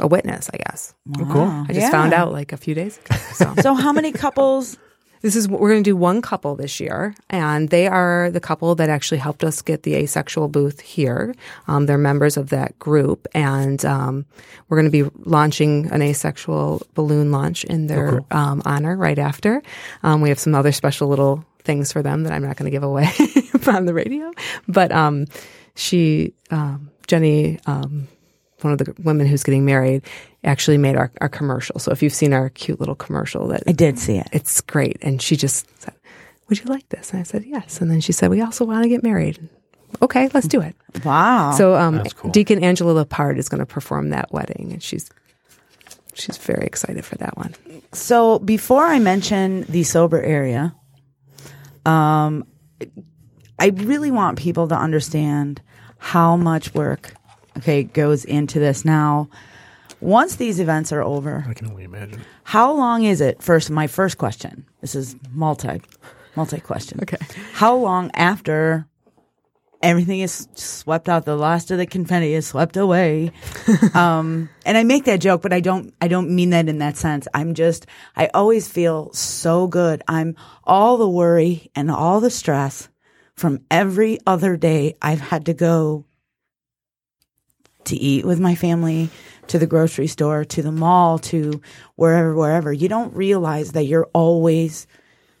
[0.00, 0.94] a witness, I guess.
[1.16, 1.48] cool.
[1.68, 3.16] I just found out like a few days ago.
[3.32, 4.76] So So how many couples?
[5.22, 8.40] This is what we're going to do one couple this year, and they are the
[8.40, 11.34] couple that actually helped us get the asexual booth here.
[11.66, 14.26] Um, they're members of that group, and um,
[14.68, 19.62] we're going to be launching an asexual balloon launch in their um, honor right after.
[20.02, 22.74] Um, we have some other special little things for them that I'm not going to
[22.74, 23.10] give away
[23.66, 24.30] on the radio,
[24.66, 25.26] but um,
[25.74, 27.58] she, um, Jenny.
[27.66, 28.08] Um,
[28.62, 30.02] one of the women who's getting married
[30.44, 31.78] actually made our, our commercial.
[31.78, 34.28] So if you've seen our cute little commercial that I did see it.
[34.32, 34.98] it's great.
[35.02, 35.94] And she just said,
[36.48, 37.10] Would you like this?
[37.10, 37.80] And I said, Yes.
[37.80, 39.48] And then she said, We also want to get married.
[40.02, 40.76] Okay, let's do it.
[41.04, 41.52] Wow.
[41.52, 42.30] So um, That's cool.
[42.30, 45.10] Deacon Angela Lepard is going to perform that wedding, and she's
[46.14, 47.54] she's very excited for that one.
[47.92, 50.74] So before I mention the sober area,
[51.86, 52.46] um,
[53.58, 55.62] I really want people to understand
[55.98, 57.14] how much work
[57.56, 59.28] okay goes into this now.
[60.00, 62.20] Once these events are over, I can only imagine.
[62.44, 63.42] how long is it?
[63.42, 64.64] First, my first question.
[64.80, 65.80] This is multi,
[66.36, 67.00] multi question.
[67.02, 67.16] Okay.
[67.52, 68.86] How long after
[69.82, 73.32] everything is swept out, the last of the confetti is swept away?
[73.94, 75.92] um, and I make that joke, but I don't.
[76.00, 77.26] I don't mean that in that sense.
[77.34, 77.86] I'm just.
[78.16, 80.02] I always feel so good.
[80.06, 82.88] I'm all the worry and all the stress
[83.34, 86.04] from every other day I've had to go
[87.84, 89.10] to eat with my family,
[89.48, 91.60] to the grocery store, to the mall, to
[91.96, 92.72] wherever, wherever.
[92.72, 94.86] You don't realize that you're always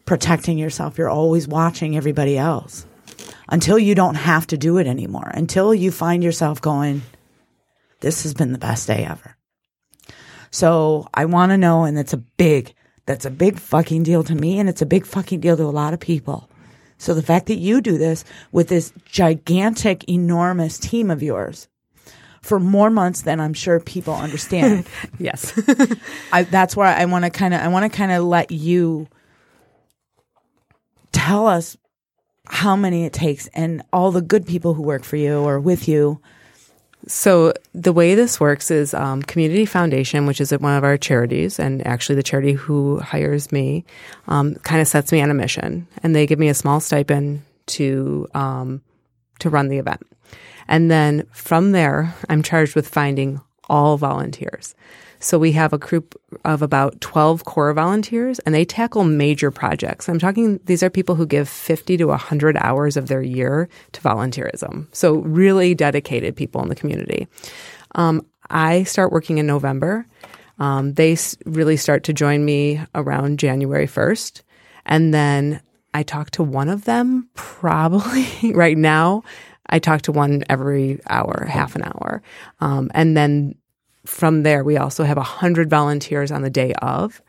[0.04, 0.98] protecting yourself.
[0.98, 2.86] You're always watching everybody else
[3.48, 7.02] until you don't have to do it anymore, until you find yourself going,
[8.00, 9.36] this has been the best day ever.
[10.50, 12.74] So I want to know, and that's a big,
[13.06, 15.66] that's a big fucking deal to me, and it's a big fucking deal to a
[15.66, 16.48] lot of people.
[16.98, 21.68] So the fact that you do this with this gigantic, enormous team of yours
[22.42, 24.86] for more months than I'm sure people understand.
[25.18, 25.52] Yes.
[26.32, 29.08] I, that's where I want to kind of I want to kind of let you
[31.12, 31.76] tell us
[32.46, 35.88] how many it takes and all the good people who work for you or with
[35.88, 36.20] you.
[37.06, 41.58] So the way this works is um, Community Foundation, which is one of our charities,
[41.58, 43.84] and actually the charity who hires me,
[44.26, 47.42] um, kind of sets me on a mission, and they give me a small stipend
[47.66, 48.82] to um,
[49.38, 50.02] to run the event,
[50.68, 54.74] and then from there, I'm charged with finding all volunteers.
[55.20, 60.08] So we have a group of about 12 core volunteers and they tackle major projects.
[60.08, 64.00] I'm talking, these are people who give 50 to 100 hours of their year to
[64.00, 64.86] volunteerism.
[64.92, 67.26] So really dedicated people in the community.
[67.96, 70.06] Um, I start working in November.
[70.60, 74.42] Um, they really start to join me around January 1st.
[74.86, 75.60] And then
[75.94, 79.24] I talk to one of them probably right now.
[79.68, 82.22] I talk to one every hour, half an hour.
[82.60, 83.54] Um, and then
[84.06, 87.20] from there, we also have 100 volunteers on the day of.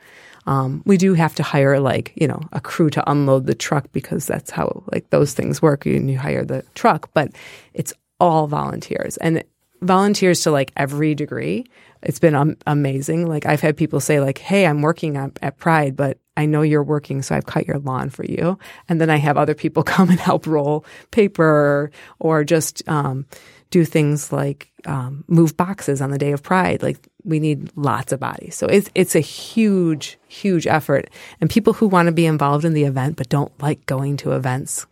[0.46, 3.92] Um, we do have to hire like, you know, a crew to unload the truck
[3.92, 5.86] because that's how like those things work.
[5.86, 7.32] You, you hire the truck, but
[7.74, 9.44] it's all volunteers and
[9.82, 11.66] volunteers to like every degree.
[12.02, 13.28] It's been um, amazing.
[13.28, 16.62] Like I've had people say like, Hey, I'm working at, at Pride, but I know
[16.62, 18.58] you're working, so I've cut your lawn for you.
[18.88, 23.26] And then I have other people come and help roll paper or just, um,
[23.70, 26.82] do things like um, move boxes on the day of Pride.
[26.82, 31.10] Like we need lots of bodies, so it's it's a huge, huge effort.
[31.40, 34.32] And people who want to be involved in the event but don't like going to
[34.34, 34.86] events,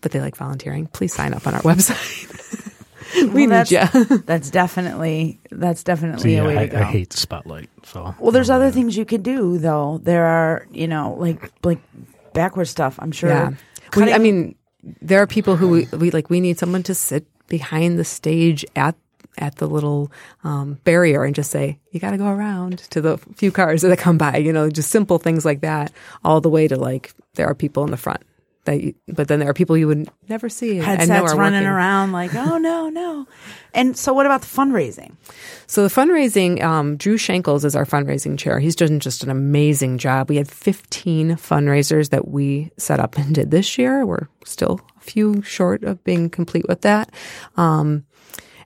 [0.00, 2.72] but they like volunteering, please sign up on our website.
[3.32, 3.78] we Well, need you.
[3.78, 6.78] that's, that's definitely that's definitely yeah, a way I, to go.
[6.78, 7.70] I hate the spotlight.
[7.84, 10.00] So well, there's other things you could do though.
[10.02, 11.78] There are you know like like
[12.32, 12.98] backward stuff.
[12.98, 13.30] I'm sure.
[13.30, 13.50] Yeah.
[13.96, 16.30] We, I mean, there are people who we, we like.
[16.30, 18.96] We need someone to sit behind the stage at
[19.38, 20.10] at the little
[20.44, 23.96] um, barrier and just say, "You got to go around to the few cars that
[23.98, 25.92] come by." You know, just simple things like that.
[26.24, 28.22] All the way to like, there are people in the front
[28.64, 30.78] that, you, but then there are people you would never see.
[30.78, 31.66] and know headsets running working.
[31.66, 33.26] around like, oh no, no.
[33.72, 35.16] And so, what about the fundraising?
[35.66, 38.58] So the fundraising, um, Drew Shankles is our fundraising chair.
[38.60, 40.28] He's done just an amazing job.
[40.28, 44.06] We had 15 fundraisers that we set up and did this year.
[44.06, 47.12] We're still a few short of being complete with that.
[47.56, 48.04] Um,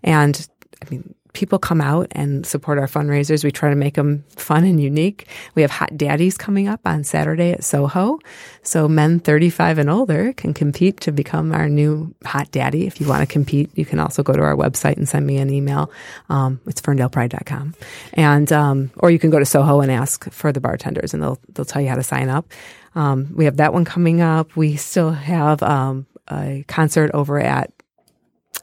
[0.03, 0.47] and
[0.85, 3.45] I mean, people come out and support our fundraisers.
[3.45, 5.29] We try to make them fun and unique.
[5.55, 8.19] We have Hot Daddies coming up on Saturday at Soho.
[8.63, 12.87] So men 35 and older can compete to become our new Hot Daddy.
[12.87, 15.39] If you want to compete, you can also go to our website and send me
[15.39, 15.91] an email.
[16.29, 17.75] Um, it's ferndalepride.com.
[18.15, 21.39] And, um, or you can go to Soho and ask for the bartenders and they'll,
[21.53, 22.47] they'll tell you how to sign up.
[22.95, 24.57] Um, we have that one coming up.
[24.57, 27.73] We still have, um, a concert over at,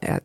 [0.02, 0.24] at,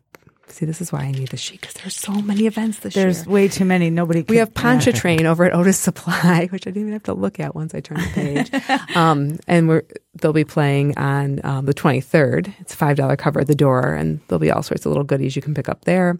[0.51, 3.17] see, this is why I need the sheet because there's so many events this There's
[3.17, 3.23] year.
[3.23, 3.89] There's way too many.
[3.89, 4.23] Nobody.
[4.27, 7.39] We have Poncha Train over at Otus Supply, which I didn't even have to look
[7.39, 8.95] at once I turned the page.
[8.95, 9.83] um, and we're
[10.15, 12.53] they'll be playing on um, the 23rd.
[12.59, 15.03] It's a five dollar cover at the door, and there'll be all sorts of little
[15.03, 16.17] goodies you can pick up there.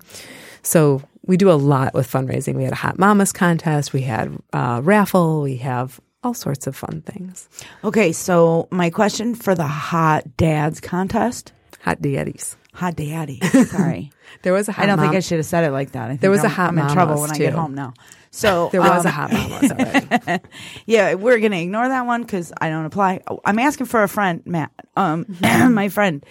[0.64, 2.56] So we do a lot with fundraising.
[2.56, 3.94] We had a Hot Mamas contest.
[3.94, 5.42] We had uh, raffle.
[5.42, 7.50] We have all sorts of fun things.
[7.84, 11.52] Okay, so my question for the hot dads contest.
[11.82, 12.56] Hot daddies.
[12.74, 13.40] Hot daddy.
[13.66, 14.12] Sorry.
[14.44, 16.06] There was a hot I don't think I should have said it like that.
[16.06, 17.76] I think There was a I'm, hot I'm in trouble mamas, when I get home
[17.76, 17.94] now.
[18.32, 19.72] So There was um, a hot mamas
[20.18, 20.44] already.
[20.86, 23.22] Yeah, we're gonna ignore that one because I don't apply.
[23.28, 24.72] Oh, I'm asking for a friend, Matt.
[24.96, 26.26] Um, my friend.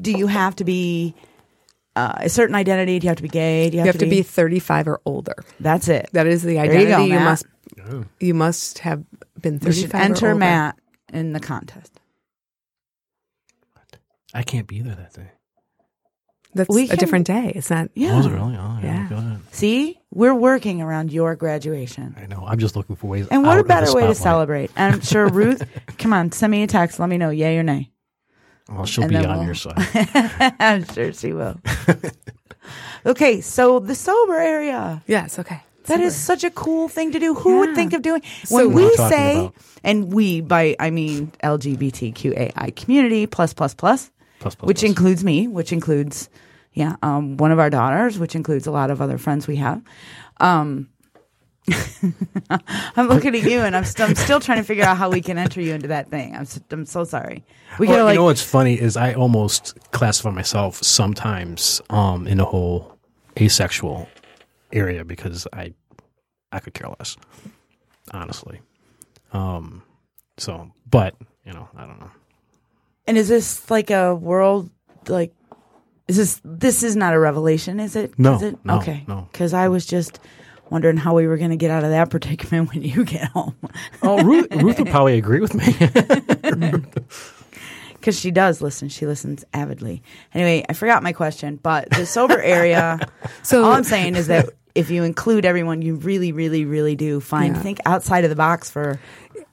[0.00, 1.14] Do you have to be
[1.96, 2.98] uh, a certain identity?
[2.98, 3.70] Do you have to be gay?
[3.70, 5.34] Do you You have, have to be 35 or older.
[5.58, 6.10] That's it.
[6.12, 6.86] That is the you identity.
[6.90, 7.24] go, you Matt.
[7.24, 7.46] must
[8.20, 9.02] you must have
[9.40, 10.38] been We should 35 or enter older.
[10.38, 10.78] Matt
[11.12, 11.98] in the contest.
[14.34, 15.30] I can't be there that day.
[16.58, 17.52] That's We a can- different day.
[17.54, 17.88] It's not.
[17.94, 18.16] Yeah.
[18.16, 18.56] Was it really?
[18.56, 19.08] Oh, yeah.
[19.10, 19.36] Yeah.
[19.52, 22.14] See, we're working around your graduation.
[22.20, 22.44] I know.
[22.46, 23.26] I'm just looking for ways.
[23.30, 24.70] And what out a better way to celebrate.
[24.76, 25.62] And I'm sure Ruth,
[25.98, 26.98] come on, send me a text.
[26.98, 27.90] Let me know, yay or nay.
[28.68, 29.74] Well, she'll And be on we'll- your side.
[30.60, 31.58] I'm sure she will.
[33.06, 35.02] okay, so the sober area.
[35.06, 35.38] Yes.
[35.38, 35.62] Okay.
[35.84, 37.32] That is such a cool thing to do.
[37.32, 39.54] Who would think of doing So- when What we talking say about.
[39.82, 44.88] and we by I mean LGBTQAI community plus plus plus, Plus, plus, which plus.
[44.90, 46.28] includes me, which includes
[46.78, 49.82] yeah, um, one of our daughters, which includes a lot of other friends we have.
[50.38, 50.88] Um,
[52.96, 55.20] I'm looking at you, and I'm, st- I'm still trying to figure out how we
[55.20, 56.34] can enter you into that thing.
[56.34, 57.44] I'm, s- I'm so sorry.
[57.78, 62.26] We Well, gotta like you know what's funny is I almost classify myself sometimes um,
[62.26, 62.96] in a whole
[63.40, 64.08] asexual
[64.72, 65.74] area because I
[66.52, 67.16] I could care less,
[68.12, 68.60] honestly.
[69.32, 69.82] Um,
[70.38, 72.10] so, but you know, I don't know.
[73.06, 74.70] And is this like a world
[75.08, 75.34] like?
[76.08, 77.78] Is this this is not a revelation?
[77.80, 78.18] Is it?
[78.18, 78.58] No, Is it?
[78.64, 79.04] no, okay.
[79.06, 79.28] no.
[79.30, 80.18] Because I was just
[80.70, 83.54] wondering how we were going to get out of that predicament when you get home.
[84.02, 85.74] Oh, Ruth, Ruth would probably agree with me.
[87.94, 88.88] Because she does listen.
[88.88, 90.02] She listens avidly.
[90.32, 93.00] Anyway, I forgot my question, but the sober area.
[93.42, 97.18] So- all I'm saying is that if you include everyone, you really, really, really do
[97.20, 97.62] find Yeah.
[97.62, 99.00] think outside of the box for.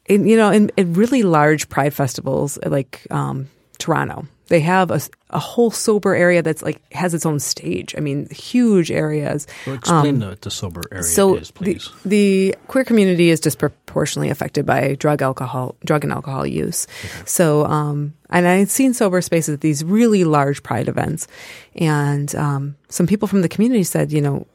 [0.05, 4.99] in, you know, in, in really large pride festivals like um, Toronto, they have a,
[5.31, 7.95] a whole sober area that's like has its own stage.
[7.97, 9.47] I mean, huge areas.
[9.65, 11.89] Well, explain the, the sober area So is, the, please.
[12.05, 16.87] the queer community is disproportionately affected by drug, alcohol, drug and alcohol use.
[17.25, 21.27] So, um, and I've seen sober spaces at these really large pride events,
[21.75, 24.45] and um, some people from the community said, you know,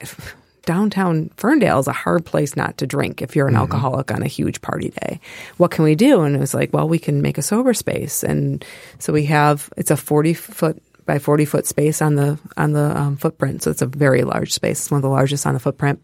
[0.00, 3.62] if downtown Ferndale is a hard place not to drink if you're an mm-hmm.
[3.62, 5.20] alcoholic on a huge party day.
[5.56, 6.22] What can we do?
[6.22, 8.64] And it was like, well, we can make a sober space, and
[8.98, 12.96] so we have it's a forty foot by 40 foot space on the on the
[12.96, 13.62] um, footprint.
[13.62, 14.80] So it's a very large space.
[14.80, 16.00] It's one of the largest on the footprint,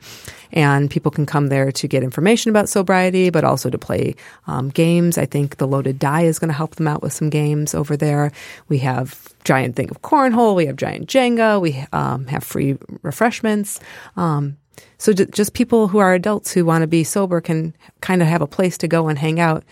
[0.53, 4.69] and people can come there to get information about sobriety, but also to play um,
[4.69, 5.19] games.
[5.19, 7.97] I think the loaded die is going to help them out with some games over
[7.97, 8.33] there.
[8.69, 10.55] We have giant thing of cornhole.
[10.55, 11.61] We have giant Jenga.
[11.61, 13.81] We um, have free refreshments.
[14.17, 14.57] Um,
[14.99, 18.29] so ju- just people who are adults who want to be sober can kind of
[18.29, 19.65] have a place to go and hang out,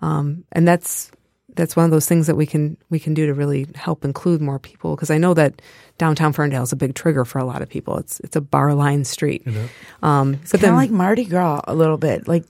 [0.00, 1.10] um, and that's
[1.56, 4.40] that's one of those things that we can we can do to really help include
[4.40, 5.60] more people because I know that
[5.98, 7.98] downtown Ferndale is a big trigger for a lot of people.
[7.98, 9.44] It's it's a bar line street.
[10.02, 12.28] Um, but Kind then of like Mardi Gras a little bit.
[12.28, 12.44] Like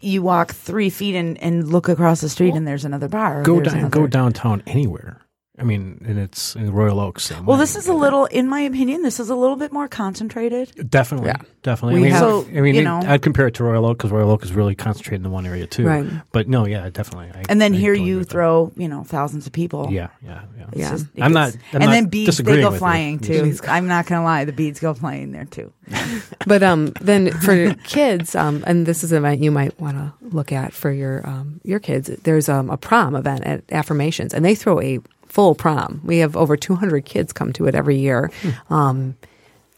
[0.00, 3.42] you walk three feet and, and look across the street, and there's another bar.
[3.42, 5.23] Go there's down, go downtown anywhere.
[5.56, 7.22] I mean, and it's in Royal Oaks.
[7.26, 7.62] same Well, way.
[7.62, 10.90] this is a little, in my opinion, this is a little bit more concentrated.
[10.90, 11.36] Definitely, Yeah.
[11.62, 11.94] definitely.
[11.94, 13.86] We I mean, have- So, I mean, you it- know- I'd compare it to Royal
[13.86, 15.86] Oak because Royal Oak is really concentrated in one area too.
[15.86, 16.06] Right.
[16.32, 17.30] But no, yeah, definitely.
[17.32, 18.32] I, And then I here you with that.
[18.32, 19.90] throw, you know, thousands of people.
[19.92, 20.64] Yeah, yeah, yeah.
[20.74, 20.90] Yeah.
[20.90, 22.78] just- I'm gets- not- I'm and not then beads they go with you.
[22.80, 23.56] flying too.
[23.68, 25.72] I'm not gonna lie, the beads go flying there too.
[26.48, 30.12] but um, then for kids, um, and this is an event you might want to
[30.34, 32.10] look at for your um, your kids.
[32.24, 34.98] There's um, a prom event at Affirmations, and they throw a
[35.34, 36.00] full prom.
[36.04, 38.30] We have over 200 kids come to it every year.
[38.70, 39.16] Um,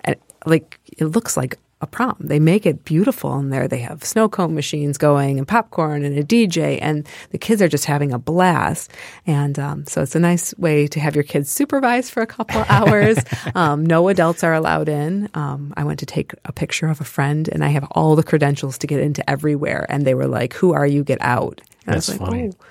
[0.05, 2.17] and like it looks like a prom.
[2.21, 3.67] They make it beautiful in there.
[3.67, 7.69] They have snow cone machines going and popcorn and a DJ, and the kids are
[7.69, 8.91] just having a blast.
[9.27, 12.65] And um, so it's a nice way to have your kids supervised for a couple
[12.69, 13.19] hours.
[13.55, 15.29] um, no adults are allowed in.
[15.35, 18.23] Um, I went to take a picture of a friend, and I have all the
[18.23, 19.87] credentials to get into everywhere.
[19.89, 21.03] And they were like, "Who are you?
[21.03, 22.51] Get out!" And That's I was like, funny.
[22.53, 22.65] "Oh."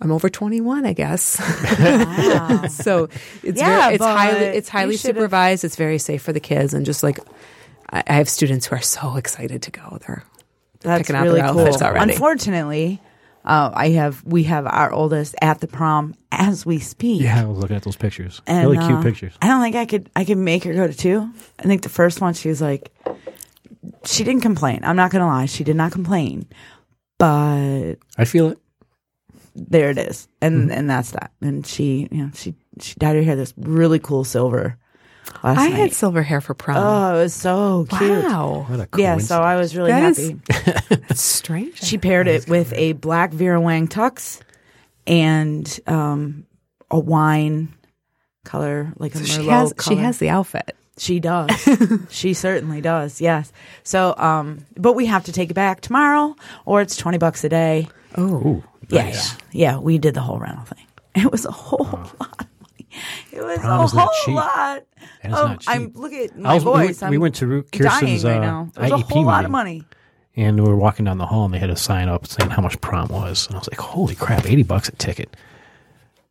[0.00, 1.38] I'm over 21, I guess.
[1.78, 2.66] Wow.
[2.68, 3.08] so
[3.42, 5.64] it's Yeah, very, it's highly it's highly supervised.
[5.64, 7.18] It's very safe for the kids, and just like
[7.90, 9.98] I, I have students who are so excited to go.
[10.06, 10.24] They're
[10.80, 11.60] That's picking out really their cool.
[11.60, 12.12] outfits already.
[12.12, 13.00] Unfortunately,
[13.44, 17.20] uh, I have we have our oldest at the prom as we speak.
[17.22, 18.40] Yeah, I was looking at those pictures.
[18.46, 19.34] And, really cute uh, pictures.
[19.42, 21.30] I don't think I could I could make her go to two.
[21.58, 22.90] I think the first one she was like
[24.04, 24.80] she didn't complain.
[24.82, 26.46] I'm not gonna lie, she did not complain.
[27.18, 28.58] But I feel it.
[29.54, 30.28] There it is.
[30.40, 30.78] And Mm-hmm.
[30.78, 31.32] and that's that.
[31.40, 34.76] And she you know, she she dyed her hair this really cool silver
[35.44, 35.76] last I night.
[35.78, 36.76] had silver hair for prom.
[36.78, 38.24] oh, it was so cute.
[38.24, 40.96] wow, What a Yeah, so I was really That is- happy.
[41.08, 41.82] that's strange.
[41.82, 44.40] She paired it with a black Vera Wang tux
[45.06, 46.46] and um,
[46.90, 47.68] a wine
[48.44, 49.96] color, like a So Merlot she has color.
[49.96, 50.76] she has the outfit.
[50.98, 51.50] She does.
[52.10, 53.20] she certainly does.
[53.22, 53.52] Yes.
[53.84, 56.36] So, um, but we have to take it back tomorrow,
[56.66, 57.88] or it's twenty bucks a day.
[58.16, 58.64] Oh, Ooh,
[58.96, 59.32] Yeah, nice.
[59.52, 59.78] yeah, yeah.
[59.78, 60.86] We did the whole rental thing.
[61.16, 62.86] It was a whole lot of money.
[63.32, 64.34] It was Prom a whole cheap.
[64.34, 64.82] lot.
[65.22, 65.70] That is of- not cheap.
[65.70, 67.00] I'm look at my was- we voice.
[67.02, 68.70] went- we I'm went to Ru- dying Kirsten's, right uh, now.
[68.76, 69.84] It was a IEP whole lot of money.
[70.36, 72.62] And we were walking down the hall, and they had a sign up saying how
[72.62, 75.36] much prom was, and I was like, "Holy crap, eighty bucks a ticket!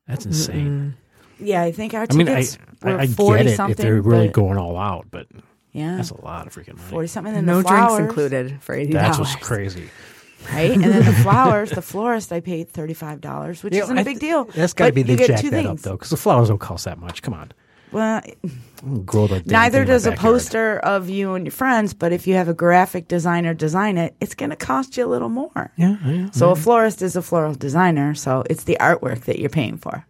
[0.08, 0.95] That's insane."
[1.39, 3.72] Yeah, I think our I mean, I, tickets I, were I forty get it something.
[3.74, 5.28] if they're really going all out, but
[5.74, 6.89] Yeah, that's a lot of freaking money.
[6.89, 7.36] forty something.
[7.36, 9.34] And no the flowers, drinks included for eighty That's dollars.
[9.34, 9.89] what's crazy.
[10.52, 10.71] Right?
[10.71, 13.97] And then the flowers, the florist, I paid thirty five dollars, which You know, isn't
[13.97, 14.45] a big deal.
[14.45, 16.86] That's got to be you they jack that up though, because the flowers don't cost
[16.86, 17.21] that much.
[17.21, 17.52] Come on,
[17.91, 18.21] Well,
[18.84, 19.43] the.
[19.45, 21.93] neither thing in my does a poster of you and your friends.
[21.93, 25.08] But if you have a graphic designer design it, it's going to cost you a
[25.08, 25.71] little more.
[25.75, 26.32] Yeah, yeah.
[26.32, 28.15] So a florist is a floral designer.
[28.15, 30.06] So it's the artwork that you're paying for,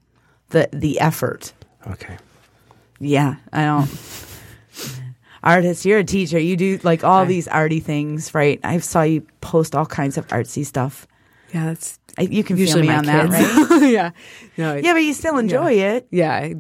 [0.50, 1.54] the the effort.
[1.88, 2.18] Okay.
[3.00, 3.88] Yeah, I don't.
[5.44, 6.38] Artist, you're a teacher.
[6.40, 8.60] You do like all these arty things, right?
[8.64, 11.08] I saw you post all kinds of artsy stuff.
[11.54, 13.32] Yeah, that's I, you can usually feel me on kids.
[13.34, 13.90] that, right?
[13.92, 14.12] yeah,
[14.58, 16.08] no, yeah, but you still enjoy it.
[16.12, 16.34] yeah.
[16.34, 16.56] I-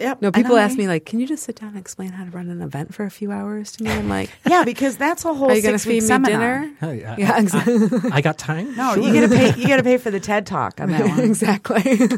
[0.00, 0.22] Yep.
[0.22, 0.58] No, people know.
[0.62, 2.94] ask me like, "Can you just sit down and explain how to run an event
[2.94, 5.60] for a few hours to me?" I'm like, Yeah, because that's a whole "Are you
[5.60, 6.60] going to six week feed me seminar.
[6.60, 8.10] dinner?" Hey, I, Yeah, exactly.
[8.12, 8.76] I got time.
[8.76, 9.60] No, you gotta pay.
[9.60, 11.18] You gotta pay for the TED talk on that one.
[11.18, 12.08] exactly.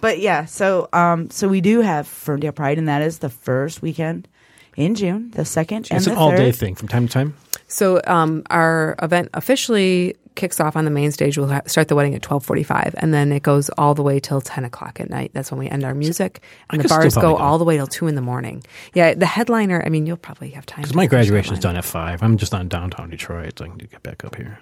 [0.00, 3.82] But yeah, so um, so we do have Ferndale Pride, and that is the first
[3.82, 4.28] weekend
[4.76, 7.34] in June, the second and It's the an all day thing from time to time.
[7.66, 11.36] So um, our event officially kicks off on the main stage.
[11.36, 14.20] We'll ha- start the wedding at twelve forty-five, and then it goes all the way
[14.20, 15.32] till ten o'clock at night.
[15.34, 17.36] That's when we end our music, and I the bars go go.
[17.36, 18.64] all the way till two in the morning.
[18.94, 19.82] Yeah, the headliner.
[19.84, 20.82] I mean, you'll probably have time.
[20.82, 21.74] Because my finish graduation's headliner.
[21.74, 22.22] done at five.
[22.22, 24.58] I'm just on downtown Detroit, so I can get back up here.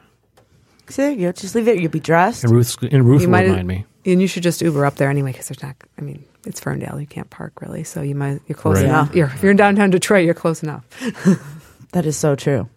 [0.90, 1.32] So there you go.
[1.32, 1.78] Just leave it.
[1.80, 2.44] You'll be dressed.
[2.44, 3.84] And Ruth, and Ruth You will might- remind me.
[4.06, 5.76] And you should just Uber up there anyway, because there's not.
[5.98, 6.98] I mean, it's Ferndale.
[6.98, 8.40] You can't park really, so you might.
[8.46, 8.86] You're close Right.
[8.86, 9.14] enough.
[9.14, 10.84] You're, if you're in downtown Detroit, you're close enough.
[11.92, 12.68] That is so true.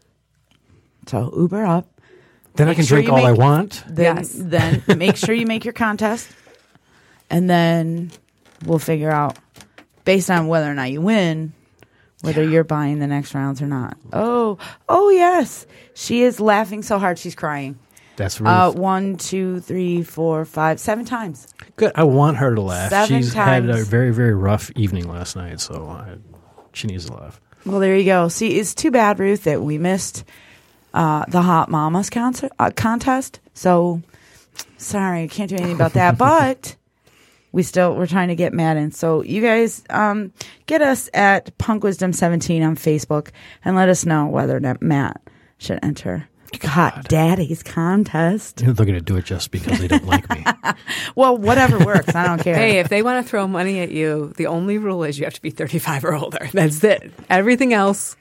[1.07, 1.85] So Uber up.
[2.55, 3.83] Then I can sure drink you all I want.
[3.87, 4.31] Then Yes.
[4.37, 6.29] then make sure you make your contest,
[7.29, 8.11] and then
[8.65, 9.37] we'll figure out
[10.05, 11.51] based on whether or not you win
[12.21, 13.97] whether you're buying the next rounds or not.
[14.13, 17.77] Oh oh yes, she is laughing so hard she's crying.
[18.15, 18.49] That's Ruth.
[18.49, 21.47] Uh, one, two, three, four, five, seven times.
[21.75, 21.91] Good.
[21.95, 22.89] I want her to laugh.
[22.89, 26.17] Seven She's had a very, very rough evening last night, so I,
[26.73, 27.39] she needs to laugh.
[27.65, 28.27] Well, there you go.
[28.27, 30.23] See, it's too bad, Ruth, that we missed
[30.93, 33.39] uh, the Hot Mamas concert, uh, contest.
[33.53, 34.01] So
[34.77, 36.17] sorry, I can't do anything about that.
[36.17, 36.75] but
[37.51, 38.91] we still we're trying to get Matt in.
[38.91, 40.33] So you guys um,
[40.65, 43.29] get us at Punk Wisdom 17 on Facebook
[43.63, 45.21] and let us know whether or not Matt
[45.57, 46.27] should enter
[46.63, 48.57] Hot Daddy's contest.
[48.65, 50.43] They're going to do it just because they don't like me.
[51.15, 52.15] Well, whatever works.
[52.15, 52.55] I don't care.
[52.55, 55.33] Hey, if they want to throw money at you, the only rule is you have
[55.33, 56.49] to be 35 or older.
[56.53, 57.11] That's it.
[57.29, 58.15] Everything else,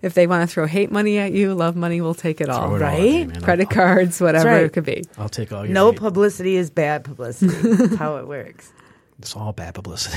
[0.00, 2.68] if they want to throw hate money at you, love money will take it all.
[2.68, 3.02] Throw it all at right?
[3.02, 3.40] me, man.
[3.40, 4.64] Credit cards, whatever right.
[4.64, 5.02] it could be.
[5.18, 6.00] I'll take all your no hate.
[6.00, 7.52] publicity is bad publicity.
[7.52, 8.72] That's how it works.
[9.18, 10.16] It's all bad publicity.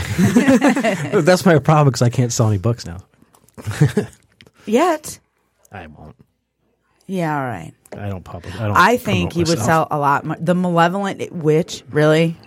[1.21, 2.99] That's my problem because I can't sell any books now.
[4.65, 5.19] Yet.
[5.71, 6.15] I won't.
[7.07, 7.73] Yeah, all right.
[7.97, 8.55] I don't publish.
[8.55, 8.75] I don't.
[8.77, 9.65] I think he would myself.
[9.65, 10.37] sell a lot more.
[10.39, 12.37] The Malevolent Witch, really?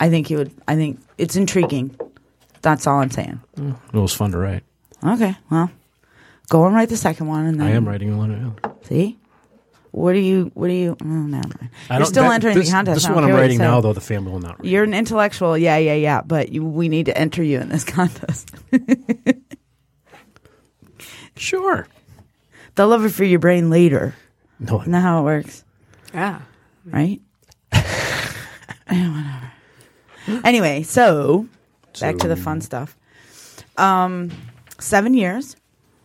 [0.00, 0.52] I think he would.
[0.66, 1.96] I think it's intriguing.
[2.62, 3.40] That's all I'm saying.
[3.56, 4.64] Mm, it was fun to write.
[5.04, 5.70] Okay, well,
[6.48, 8.30] go and write the second one, and then I am writing one.
[8.32, 8.56] now.
[8.82, 9.16] See,
[9.92, 10.50] what do you?
[10.54, 10.96] What do you?
[11.00, 11.70] Oh, never mind.
[11.90, 12.94] You're still that- entering this, the contest.
[12.96, 13.92] This is what I'm writing now, though.
[13.92, 14.68] The family will not read.
[14.70, 16.22] You're an intellectual, yeah, yeah, yeah.
[16.22, 18.50] But you, we need to enter you in this contest.
[21.36, 21.86] Sure.
[22.76, 24.14] They'll love it for your brain later.
[24.60, 25.64] No, Isn't that how it works?
[26.14, 26.40] Yeah.
[26.84, 27.20] Right?
[27.72, 27.82] Yeah,
[30.28, 30.42] whatever.
[30.46, 31.46] Anyway, so
[32.00, 32.96] back to the fun stuff.
[33.76, 34.30] Um,
[34.78, 35.56] seven years.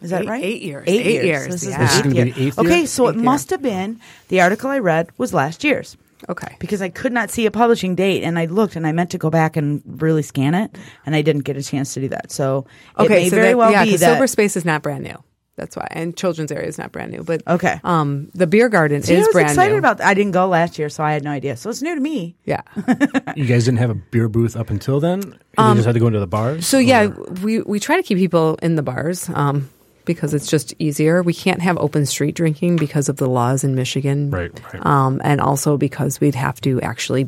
[0.01, 0.43] Is that Eight- right?
[0.43, 0.83] eight years.
[0.87, 1.25] Eight, Eight years.
[1.25, 1.77] years, This is yeah.
[1.79, 2.25] This is eighth gonna year.
[2.25, 2.65] be the eighth year?
[2.71, 3.23] Okay, so it Eighth year.
[3.23, 5.95] must have been the article I read was last year's
[6.27, 6.55] Okay.
[6.59, 9.17] because I could not see a publishing date, and I looked and I meant to
[9.19, 12.31] go back and really scan it, and I didn't get a chance to do that.
[12.31, 12.65] So
[12.97, 13.13] it Okay.
[13.23, 14.13] may so very that, well yeah, be 'cause that.
[14.15, 15.17] Sober Space is not brand new.
[15.57, 15.87] That's why.
[15.91, 17.23] And Children's Area is not brand new.
[17.23, 17.79] But Okay.
[17.83, 19.79] um, the Beer Garden See, I is was brand excited new.
[19.79, 19.97] about.
[19.97, 20.07] That.
[20.07, 21.57] I didn't go last year, so I had no idea.
[21.57, 22.35] So it's new to me.
[22.45, 22.61] yeah.
[23.35, 25.21] you guys didn't have a beer booth up until then.
[25.57, 26.55] you just had to go into the bars.
[26.57, 27.07] Um, So yeah,
[27.43, 29.69] we we try to keep people in the bars um,
[30.05, 31.21] because it's just easier.
[31.21, 34.85] We can't have open street drinking because of the laws in Michigan, Right, right.
[34.85, 37.27] Um, and also because we'd have to actually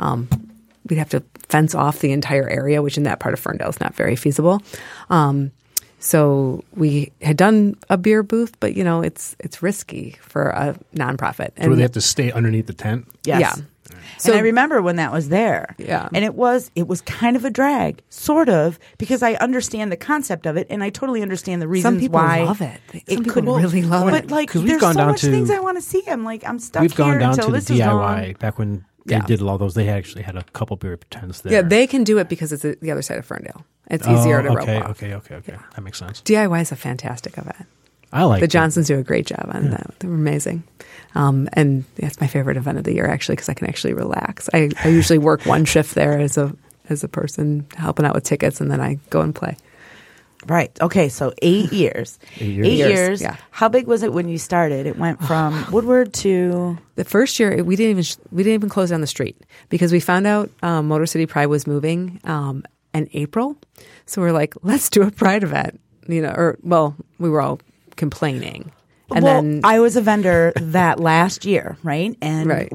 [0.00, 0.28] um,
[0.88, 3.80] we'd have to fence off the entire area, which in that part of Ferndale is
[3.80, 4.60] not very feasible.
[5.08, 5.52] Um,
[6.00, 10.76] so we had done a beer booth, but you know it's it's risky for a
[10.94, 11.50] nonprofit.
[11.62, 13.06] So they have to stay underneath the tent.
[13.24, 13.40] Yes.
[13.40, 13.64] Yeah.
[14.24, 15.74] and I remember when that was there.
[15.78, 16.08] Yeah.
[16.14, 19.96] And it was it was kind of a drag, sort of, because I understand the
[19.96, 22.80] concept of it and I totally understand the reasons Some people why love it.
[22.92, 24.30] They- some people couldn't- really love but it.
[24.30, 26.02] like 'Cause we've there's gone so down much to- things I want to see.
[26.06, 27.78] I'm like I'm stuck We've here gone down until to the this gone.
[28.24, 29.22] DIY back when they Yeah.
[29.26, 29.74] did all those.
[29.74, 31.52] They actually had a couple beer tents there.
[31.52, 33.64] yeah, they can do it because it's the other side of Ferndale.
[33.90, 34.90] It's Oh, easier to rope okay, off.
[34.90, 35.56] okay, okay, okay.
[35.74, 36.20] That makes sense.
[36.22, 37.66] DIY is a fantastic event.
[38.12, 38.40] I like it.
[38.42, 38.48] The.
[38.48, 39.94] Johnsons do a great job on that.
[40.00, 40.64] They're amazing.
[41.14, 44.48] Um, and that's my favorite event of the year, actually, because I can actually relax.
[44.52, 46.54] I, I usually work one shift there as a
[46.88, 49.56] as a person helping out with tickets, and then I go and play.
[50.46, 50.70] Right.
[50.80, 51.08] Okay.
[51.10, 52.18] So eight years.
[52.36, 52.66] Eight years.
[52.66, 53.22] Eight Years, years.
[53.22, 53.36] yeah.
[53.50, 54.86] How big was it when you started?
[54.86, 56.78] It went from Woodward to.
[56.96, 59.36] The first year, we didn't even sh- we didn't even close down the street
[59.68, 62.64] because we found out um, Motor City Pride was moving um,
[62.94, 63.56] in April.
[64.06, 65.78] So we're like, let's do a Pride event,
[66.08, 66.32] you know.
[66.36, 67.60] Or well, we were all
[67.96, 68.72] complaining,
[69.14, 72.16] and well, then I was a vendor that last year, right?
[72.22, 72.72] And Right.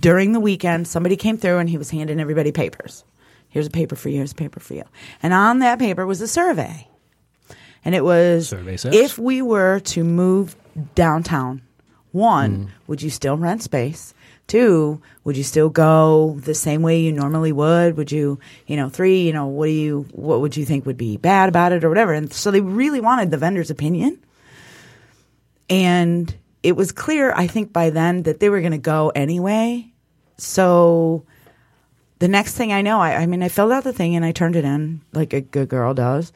[0.00, 3.04] during the weekend, somebody came through and he was handing everybody papers.
[3.48, 4.16] Here's a paper for you.
[4.18, 4.84] Here's a paper for you.
[5.22, 6.86] And on that paper was a survey.
[7.84, 10.56] And it was if we were to move
[10.94, 11.62] downtown,
[12.12, 12.70] one, mm.
[12.86, 14.14] would you still rent space?
[14.46, 17.96] Two, would you still go the same way you normally would?
[17.96, 20.96] Would you, you know, three, you know, what do you, what would you think would
[20.96, 22.12] be bad about it or whatever?
[22.12, 24.18] And so they really wanted the vendor's opinion.
[25.68, 29.86] And it was clear, I think, by then that they were going to go anyway.
[30.36, 31.24] So
[32.18, 34.32] the next thing I know, I, I mean, I filled out the thing and I
[34.32, 36.32] turned it in like a good girl does.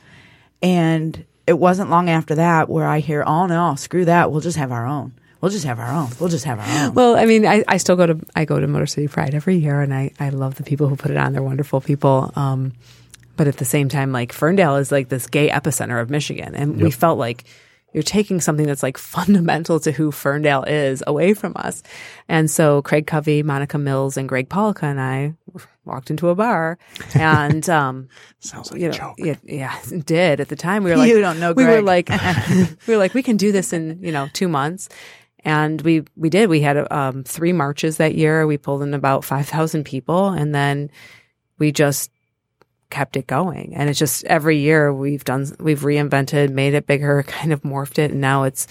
[0.62, 4.30] And it wasn't long after that where I hear, oh no, screw that.
[4.30, 5.12] We'll just have our own.
[5.40, 6.08] We'll just have our own.
[6.18, 6.94] We'll just have our own.
[6.94, 9.56] Well, I mean, I, I still go to I go to Motor City Pride every
[9.56, 11.34] year, and I I love the people who put it on.
[11.34, 12.32] They're wonderful people.
[12.34, 12.72] Um,
[13.36, 16.80] but at the same time, like Ferndale is like this gay epicenter of Michigan, and
[16.80, 17.44] we felt like
[17.94, 21.82] you're taking something that's like fundamental to who Ferndale is away from us.
[22.28, 25.34] And so Craig Covey, Monica Mills, and Greg Polika and I
[25.84, 26.78] walked into a bar,
[27.14, 28.08] and um,
[28.40, 29.14] Sounds like you a know, joke.
[29.18, 30.84] yeah, yeah, it did at the time.
[30.84, 32.08] We were like, You don't know We were like,
[32.86, 34.88] we were like, we can do this in you know two months,
[35.44, 36.48] and we we did.
[36.48, 38.46] We had um, three marches that year.
[38.46, 40.90] We pulled in about five thousand people, and then
[41.58, 42.10] we just
[42.94, 43.74] kept it going.
[43.74, 47.98] And it's just every year we've done, we've reinvented, made it bigger, kind of morphed
[47.98, 48.68] it, and now it's,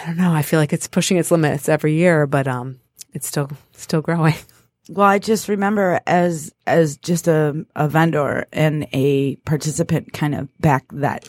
[0.00, 0.32] I don't know.
[0.32, 2.80] I feel like it's pushing its limits every year, but um,
[3.12, 4.34] it's still still growing.
[4.86, 10.48] Well, I just remember as as just a, a vendor and a participant, kind of
[10.60, 11.24] back that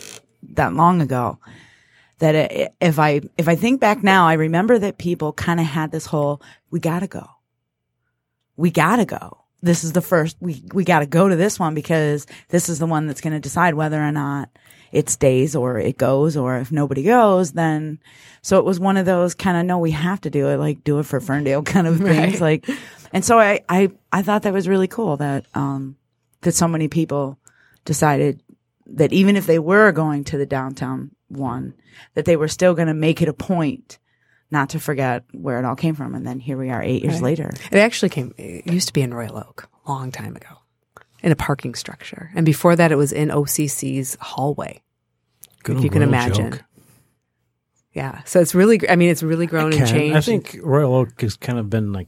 [0.56, 1.40] that long ago.
[2.20, 5.94] That if I if I think back now, I remember that people kind of had
[5.94, 7.26] this whole "we gotta go,
[8.58, 12.28] we gotta go." This is the first we we gotta go to this one because
[12.50, 14.50] this is the one that's going to decide whether or not
[14.96, 18.00] it stays or it goes, or if nobody goes, then.
[18.42, 20.84] So it was one of those kind of no, we have to do it, like
[20.86, 22.68] do it for Ferndale kind of things, like.
[23.12, 25.96] And so I, I, I thought that was really cool that, um,
[26.42, 27.38] that so many people
[27.84, 28.42] decided
[28.88, 31.74] that even if they were going to the downtown one,
[32.14, 34.00] that they were still going to make it a point
[34.52, 36.16] not to forget where it all came from.
[36.16, 37.24] And then here we are eight years Right.
[37.24, 37.52] later.
[37.72, 40.56] It actually came, it used to be in Royal Oak a long time ago
[41.24, 42.32] in a parking structure.
[42.36, 44.82] And before that, it was in OCC's hallway.
[45.64, 46.52] Good if you can imagine.
[46.52, 46.64] joke.
[47.94, 48.22] Yeah.
[48.26, 50.16] So it's really, I mean, it's really grown and changed.
[50.16, 52.08] I think Royal Oak has kind of been like.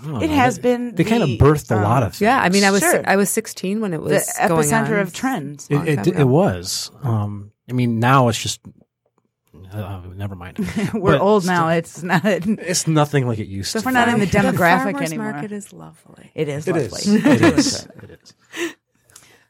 [0.00, 2.12] I It know, has they- been They kind of the, birthed a um, lot of.
[2.12, 2.20] Things.
[2.22, 2.40] yeah.
[2.40, 3.02] I mean, I was, Sure.
[3.06, 4.98] I was 16 when it was The going epicenter on.
[5.00, 5.66] of trends.
[5.70, 6.90] It, it, it was.
[7.02, 8.60] Um, I mean, now it's just.
[9.72, 10.58] Uh, never mind.
[10.94, 11.68] We're But old now.
[11.68, 12.22] It's not.
[12.24, 13.82] It's nothing like it used So to.
[13.82, 14.32] if we're not in the be.
[14.32, 15.32] demographic farmer's anymore.
[15.32, 16.30] market is lovely.
[16.34, 16.86] It is It lovely.
[16.98, 17.06] is.
[17.14, 17.88] It is.
[18.02, 18.34] It is.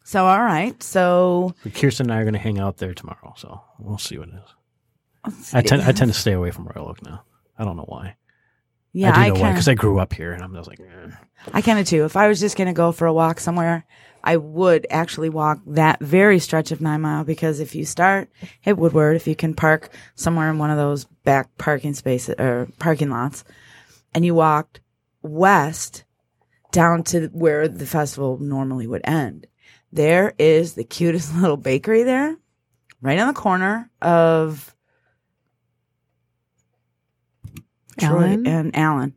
[0.04, 0.80] So all right.
[0.82, 4.18] So But Kirsten and I are going to hang out there tomorrow, so we'll see
[4.18, 5.54] what it is.
[5.54, 7.22] I tend I tend to stay away from Royal Oak now.
[7.58, 8.16] I don't know why.
[8.92, 10.80] yeah, I I, do know why because I grew up here, and I'm just like,
[10.80, 11.10] eh.
[11.52, 12.04] I kind of too.
[12.06, 13.84] If I was just going to go for a walk somewhere,
[14.28, 18.28] I would actually walk that very stretch of nine mile because if you start
[18.66, 22.68] at Woodward, if you can park somewhere in one of those back parking spaces or
[22.78, 23.42] parking lots,
[24.12, 24.80] and you walked
[25.22, 26.04] west
[26.72, 29.46] down to where the festival normally would end,
[29.92, 32.36] there is the cutest little bakery there,
[33.00, 34.76] right on the corner of
[37.98, 38.46] Troy Allen?
[38.46, 39.14] and Allen.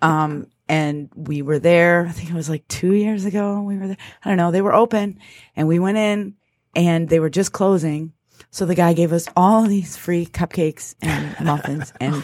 [0.00, 2.06] Um, and we were there.
[2.08, 3.62] I think it was like two years ago.
[3.62, 3.96] We were there.
[4.24, 4.50] I don't know.
[4.50, 5.18] They were open,
[5.56, 6.34] and we went in,
[6.74, 8.12] and they were just closing.
[8.50, 12.22] So the guy gave us all these free cupcakes and muffins, and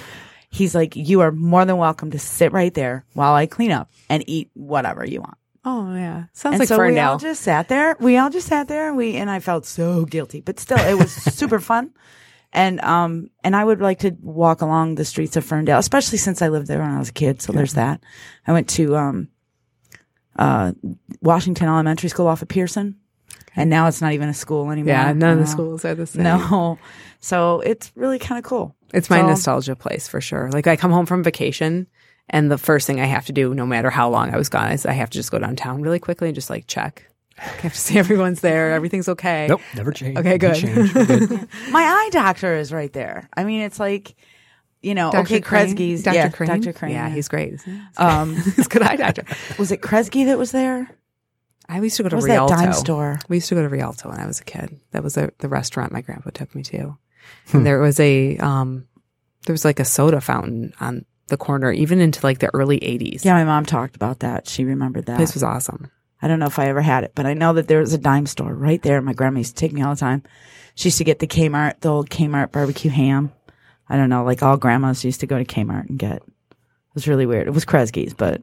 [0.51, 3.91] he's like, "You are more than welcome to sit right there while I clean up
[4.09, 6.25] and eat whatever you want." Oh, yeah.
[6.35, 7.13] Sounds and like so we Ferndale.
[7.13, 7.97] all just sat there.
[7.99, 10.99] We all just sat there, and we and I felt so guilty, but still, it
[10.99, 11.91] was super fun.
[12.57, 16.41] And um and I would like to walk along the streets of Ferndale, especially since
[16.41, 17.43] I lived there when I was a kid.
[17.43, 18.01] So there's that.
[18.47, 19.29] I went to um
[20.37, 20.73] uh
[21.21, 22.97] Washington Elementary School off of Pearson,
[23.57, 24.93] and now it's not even a school anymore.
[24.95, 25.13] yeah.
[25.13, 26.23] None of the schools are the same.
[26.25, 26.79] No,
[27.21, 28.75] so it's really kind of cool.
[28.93, 30.51] It's my So- nostalgia place for sure.
[30.53, 31.89] Like I come home from vacation
[32.31, 34.71] and the first thing I have to do, no matter how long I was gone,
[34.73, 37.07] is I have to just go downtown really quickly and just like check.
[37.39, 39.47] I have to see everyone's there, everything's okay.
[39.49, 40.19] nope, never change.
[40.19, 40.55] Okay, good.
[40.57, 40.95] change.
[40.95, 41.31] We're good.
[41.71, 43.29] My eye doctor is right there.
[43.37, 44.15] I mean, it's like
[44.83, 45.23] you know, Dr.
[45.23, 45.75] okay, Crane?
[45.77, 46.15] Kresge's, Dr.
[46.15, 46.61] yeah, Crane?
[46.61, 46.73] Dr.
[46.75, 47.61] Crane, Yeah, he's great.
[47.63, 47.81] he?
[47.97, 49.25] um, He's a good eye doctor.
[49.59, 50.91] was it Kresge that was there?
[51.67, 52.55] I used to go to What was Rialto.
[52.55, 53.19] that dime store?
[53.31, 54.79] We used to go to Rialto when I was a kid.
[54.91, 56.99] That was the the restaurant my grandpa took me to.
[57.49, 57.57] Hmm.
[57.57, 58.87] And there was a um
[59.47, 63.25] there was like a soda fountain on the corner, even into like the early eighties.
[63.25, 64.47] Yeah, my mom talked about that.
[64.47, 65.17] She remembered that.
[65.17, 65.91] This was awesome.
[66.25, 67.99] I don't know if I ever had it, but I know that there was a
[67.99, 69.03] dime store right there.
[69.03, 70.23] My grandma used to take me all the time.
[70.75, 73.31] She used to get the Kmart, the old Kmart barbecue ham.
[73.91, 76.23] I don't know, like all grandmas used to go to Kmart and get.
[76.23, 77.47] It was really weird.
[77.47, 78.41] It was Kresge's, but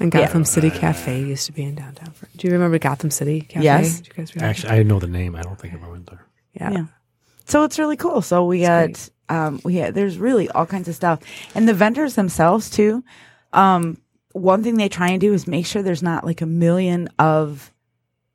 [0.00, 2.12] And Gotham City Cafe used to be in downtown.
[2.36, 3.62] Do you remember Gotham City Cafe?
[3.62, 3.98] Yes.
[3.98, 4.50] Did you guys remember?
[4.50, 5.36] Actually, I know the name.
[5.36, 6.26] I don't think I ever went there.
[6.54, 6.70] yeah.
[6.72, 6.84] yeah.
[7.44, 8.22] So it's really cool.
[8.22, 11.20] So we got, um, we had, there's really all kinds of stuff.
[11.54, 13.04] And the vendors themselves too.
[13.52, 13.98] Um,
[14.32, 17.72] one thing they try and do is make sure there's not like a million of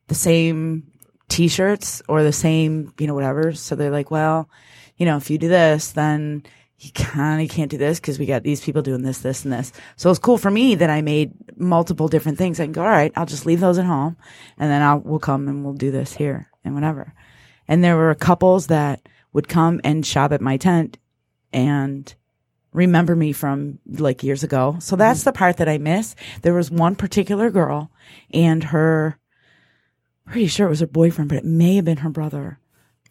[0.07, 0.91] the same
[1.29, 3.51] t-shirts or the same, you know, whatever.
[3.53, 4.49] So they're like, well,
[4.97, 6.43] you know, if you do this, then
[6.79, 9.53] you kind of can't do this because we got these people doing this, this, and
[9.53, 9.71] this.
[9.95, 12.59] So it's cool for me that I made multiple different things.
[12.59, 14.15] I can go, all right, I'll just leave those at home
[14.57, 17.13] and then I'll, we'll come and we'll do this here and whatever.
[17.67, 20.97] And there were couples that would come and shop at my tent
[21.51, 22.13] and
[22.77, 24.77] remember me from like years ago.
[24.79, 26.15] So that's the part that I miss.
[26.43, 27.91] There was one particular girl
[28.31, 29.17] and her,
[30.25, 32.59] pretty sure it was her boyfriend, but it may have been her brother.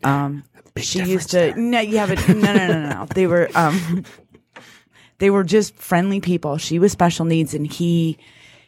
[0.04, 0.44] Um,
[0.78, 3.06] she used to, no, yeah, but no, no, no, no, no.
[3.14, 4.04] They were, um,
[5.18, 6.58] they were just friendly people.
[6.58, 8.18] She was special needs and he,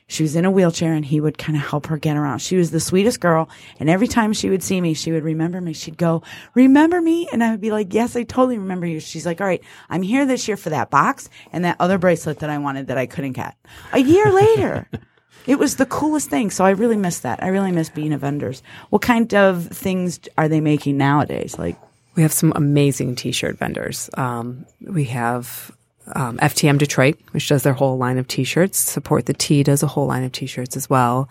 [0.08, 2.38] she was in a wheelchair and he would kind of help her get around.
[2.38, 3.48] She was the sweetest girl.
[3.78, 5.74] And every time she would see me, she would remember me.
[5.74, 6.22] She'd go,
[6.54, 7.28] remember me?
[7.30, 9.00] And I would be like, yes, I totally remember you.
[9.00, 12.38] She's like, all right, I'm here this year for that box and that other bracelet
[12.40, 13.54] that I wanted that I couldn't get.
[13.92, 14.88] A year later.
[15.46, 16.50] It was the coolest thing.
[16.50, 17.42] So I really miss that.
[17.42, 18.62] I really miss being a vendors.
[18.90, 21.58] What kind of things are they making nowadays?
[21.58, 21.76] Like,
[22.16, 24.10] We have some amazing T-shirt vendors.
[24.14, 25.70] Um, we have
[26.14, 28.78] um, FTM Detroit, which does their whole line of T-shirts.
[28.78, 31.28] Support the T does a whole line of T-shirts as well.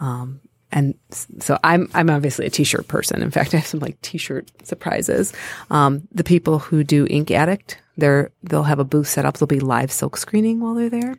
[0.00, 0.94] Um, and
[1.38, 3.22] so I'm I'm obviously a T-shirt person.
[3.22, 5.32] In fact, I have some like T-shirt surprises.
[5.70, 9.38] Um, the people who do Ink Addict, they're they'll have a booth set up.
[9.38, 11.16] There'll be live silk screening while they're there.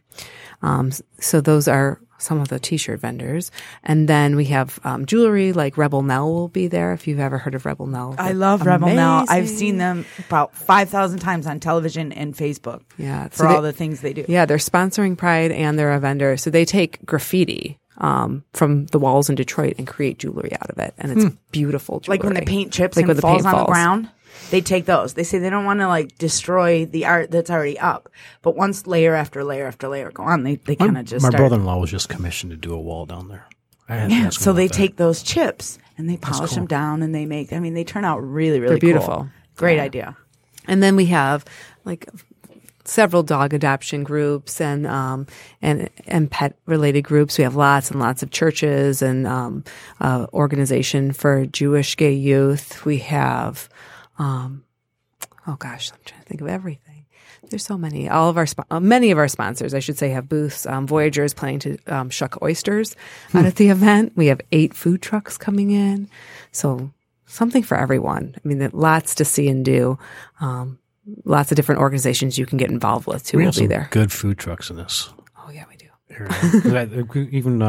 [0.61, 3.51] Um, so those are some of the t-shirt vendors.
[3.83, 7.37] And then we have um, jewelry like Rebel Nell will be there if you've ever
[7.37, 8.15] heard of Rebel Nell.
[8.17, 9.25] I love Rebel Nell.
[9.27, 12.81] I've seen them about 5,000 times on television and Facebook.
[12.97, 14.25] Yeah, For so all they- the things they do.
[14.27, 16.37] Yeah, they're sponsoring Pride and they're a vendor.
[16.37, 20.77] So they take graffiti um, from the walls in Detroit and create jewelry out of
[20.79, 20.93] it.
[20.97, 22.17] And it's beautiful jewelry.
[22.19, 22.27] Hmm.
[22.27, 24.09] Like when the paint chips Like and when the falls paint on the ground,
[24.51, 25.13] they take those.
[25.13, 28.09] They say they don't want to like destroy the art that's already up.
[28.41, 31.29] But once layer after layer after layer go on, they, they kind of just My
[31.29, 33.45] brother-in-law was just commissioned to do a wall down there.
[33.87, 34.73] I Yeah, so they that.
[34.73, 36.59] take those chips and they polish cool.
[36.59, 37.53] them down and they make.
[37.53, 38.87] I mean, they turn out really, really They're cool.
[38.99, 39.29] beautiful.
[39.55, 40.15] Great idea.
[40.67, 41.43] And then we have
[41.85, 42.07] like
[42.85, 45.27] several dog adoption groups and um,
[45.61, 47.37] and and pet related groups.
[47.37, 49.63] We have lots and lots of churches and um,
[49.99, 52.85] uh, organization for Jewish gay youth.
[52.85, 53.69] We have
[54.19, 54.63] um,
[55.47, 57.05] oh gosh, I'm trying to think of everything.
[57.49, 58.09] There's so many.
[58.09, 60.65] All of our spo- uh, many of our sponsors, I should say, have booths.
[60.65, 62.95] Um, Voyager is planning to um, shuck oysters
[63.33, 64.13] out at the event.
[64.15, 66.09] We have eight food trucks coming in,
[66.51, 66.91] so
[67.25, 68.35] something for everyone.
[68.35, 69.97] I mean, lots to see and do.
[70.41, 70.79] Um,
[71.23, 73.37] lots of different organizations you can get involved with too.
[73.37, 73.87] We will have be some there.
[73.91, 75.85] good food trucks in this Oh yeah, we do.
[76.09, 76.27] area.
[76.29, 76.83] 'Cause I-
[77.31, 77.59] even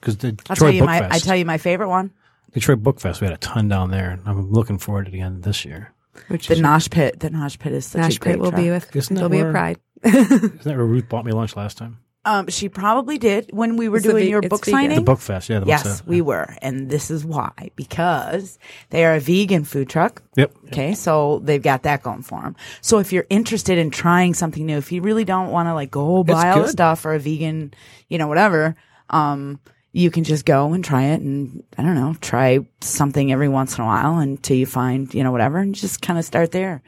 [0.00, 0.98] because the I'll Detroit tell you Book my.
[1.00, 2.10] Fest, I tell you my favorite one.
[2.52, 5.42] Detroit Book Fest, we had a ton down there, I'm looking forward to it again
[5.42, 5.92] this year.
[6.28, 7.20] Which The is Nosh Pit.
[7.20, 8.60] The Nosh Pit is such Nosh a great Pit will truck.
[8.62, 8.94] be with.
[8.96, 9.78] Isn't that There'll be a where- pride.
[10.02, 11.98] Isn't that where Ruth bought me lunch last time?
[12.24, 14.78] Um, she probably did when we were It's the doing ve- your it's book vegan.
[14.78, 14.96] signing.
[14.96, 15.60] The Book Fest, yeah.
[15.60, 16.06] The Yes, book fest.
[16.06, 18.58] we were, and this is why because
[18.90, 20.22] they are a vegan food truck.
[20.36, 20.54] Yep.
[20.66, 22.56] Okay, so they've got that going for them.
[22.82, 25.90] So if you're interested in trying something new, if you really don't want to like
[25.90, 26.72] go buy all the good.
[26.72, 27.72] stuff for a vegan,
[28.08, 28.76] you know, whatever,
[29.08, 29.58] um,
[29.92, 33.76] you can just go and try it, and I don't know, try something every once
[33.76, 36.82] in a while until you find, you know, whatever, and just kind of start there.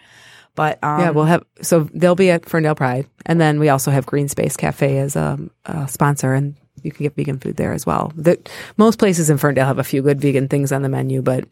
[0.54, 1.44] But um, yeah, we'll have.
[1.62, 5.16] So they'll be at Ferndale Pride, and then we also have Green Space Cafe as
[5.16, 8.12] a, a sponsor, and you can get vegan food there as well.
[8.14, 8.38] The,
[8.76, 11.44] most places in Ferndale have a few good vegan things on the menu, but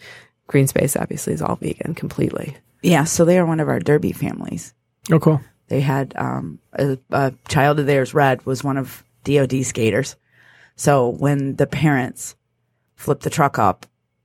[0.47, 2.57] Green Space obviously is all vegan completely.
[2.83, 4.75] yeah, so they are one of our Derby families.
[5.11, 5.41] Oh, cool.
[5.69, 10.17] They had um, a, a child of theirs, Red, was one of DoD skaters.
[10.81, 12.37] So when the parents
[12.95, 13.85] flipped the truck up,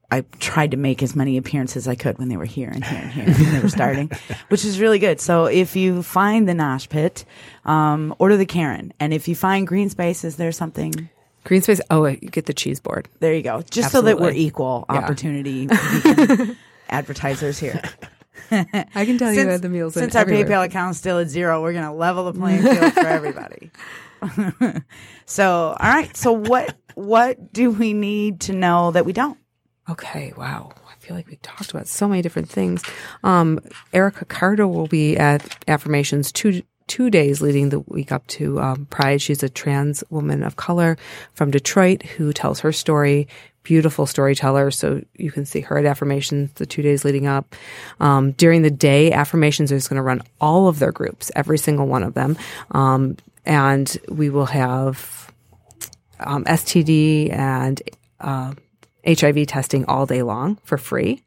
[0.10, 2.82] I tried to make as many appearances as I could when they were here and
[2.82, 4.10] here and here when they were starting,
[4.48, 5.20] which is really good.
[5.20, 7.26] So if you find the Nosh Pit,
[7.66, 11.10] um, order the Karen, and if you find Green Space, is there something?
[11.44, 11.82] Green Space.
[11.92, 13.10] Oh, you get the cheese board.
[13.20, 13.62] There you go.
[13.70, 15.00] Just so that we're equal Yeah.
[15.00, 15.68] opportunity
[16.90, 17.82] advertisers here.
[18.50, 20.46] I can tell you had the meals since our everywhere.
[20.46, 23.72] PayPal account is still at zero, we're going to level the playing field for everybody.
[25.26, 26.16] so, all right.
[26.16, 29.38] So, what what do we need to know that we don't?
[29.90, 30.72] Okay, wow.
[30.90, 32.84] I feel like we talked about so many different things.
[33.24, 33.60] Um,
[33.94, 38.86] Erica Carter will be at Affirmations two two days leading the week up to um,
[38.88, 39.22] Pride.
[39.22, 40.98] She's a trans woman of color
[41.34, 43.28] from Detroit who tells her story.
[43.64, 47.56] Beautiful storyteller, so you can see her at Affirmations the two days leading up.
[48.00, 51.88] Um, during the day, Affirmations is going to run all of their groups, every single
[51.88, 52.38] one of them,
[52.72, 55.32] um, and we will have
[56.20, 57.82] um, STD and
[58.20, 58.54] uh,
[59.06, 61.24] HIV testing all day long for free.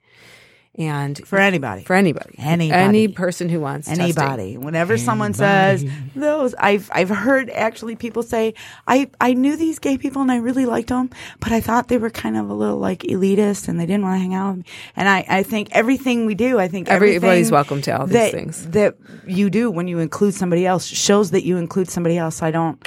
[0.79, 1.83] And For anybody.
[1.83, 2.81] for anybody, Anybody.
[2.81, 4.05] any person who wants testing.
[4.05, 4.57] Anybody.
[4.57, 8.55] Whenever someone says those, I've I've heard actually people say,
[8.87, 11.11] I I knew these gay people and I really liked them,
[11.41, 14.15] but I thought they were kind of a little like elitist and they didn't want
[14.15, 14.73] to hang out with me.
[14.95, 18.31] And I I think everything we do, I think Everybody's welcome to all these that,
[18.31, 18.65] things.
[18.69, 18.95] that
[19.27, 22.41] you do when you include somebody else shows that you include somebody else.
[22.41, 22.79] I don't.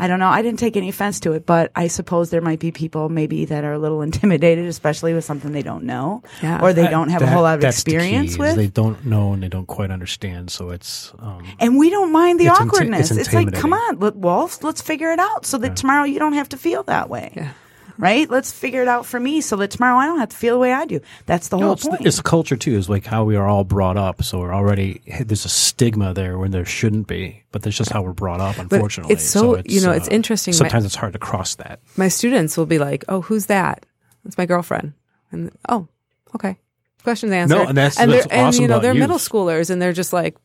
[0.00, 0.28] I don't know.
[0.28, 3.44] I didn't take any offense to it, but I suppose there might be people maybe
[3.46, 6.60] that are a little intimidated, especially with something they don't know Yeah.
[6.62, 8.56] or they That- don't have a whole lot of that's the key, experience with.
[8.56, 10.50] They don't know and they don't quite understand.
[10.50, 13.10] So it's um, And we don't mind the It's inti- awkwardness.
[13.10, 16.18] it's It's, like, come on, let, Wolf, let's figure it out so that tomorrow you
[16.20, 17.32] don't have to feel that way.
[17.36, 17.50] Yeah.
[17.98, 18.30] Right?
[18.30, 20.60] Let's figure it out for me so that tomorrow I don't have to feel the
[20.60, 21.00] way I do.
[21.26, 22.06] That's the No, whole it's, point.
[22.06, 22.76] it's a culture too.
[22.76, 24.22] Is like how we are all brought up.
[24.22, 28.02] So we're already there's a stigma there when there shouldn't be, but that's just how
[28.02, 28.56] we're brought up.
[28.56, 30.54] Unfortunately, it's so- you know, it's interesting.
[30.54, 31.80] Uh, my- Sometimes it's hard to cross that.
[31.96, 33.84] My students will be like, "Oh, who's that?"
[34.24, 34.92] It's my girlfriend.
[35.32, 35.88] And oh,
[36.36, 36.56] okay.
[37.02, 37.58] Questions answered.
[37.68, 39.00] and that's- and that's they're, and you know they're youth.
[39.00, 40.36] middle schoolers, and they're just like,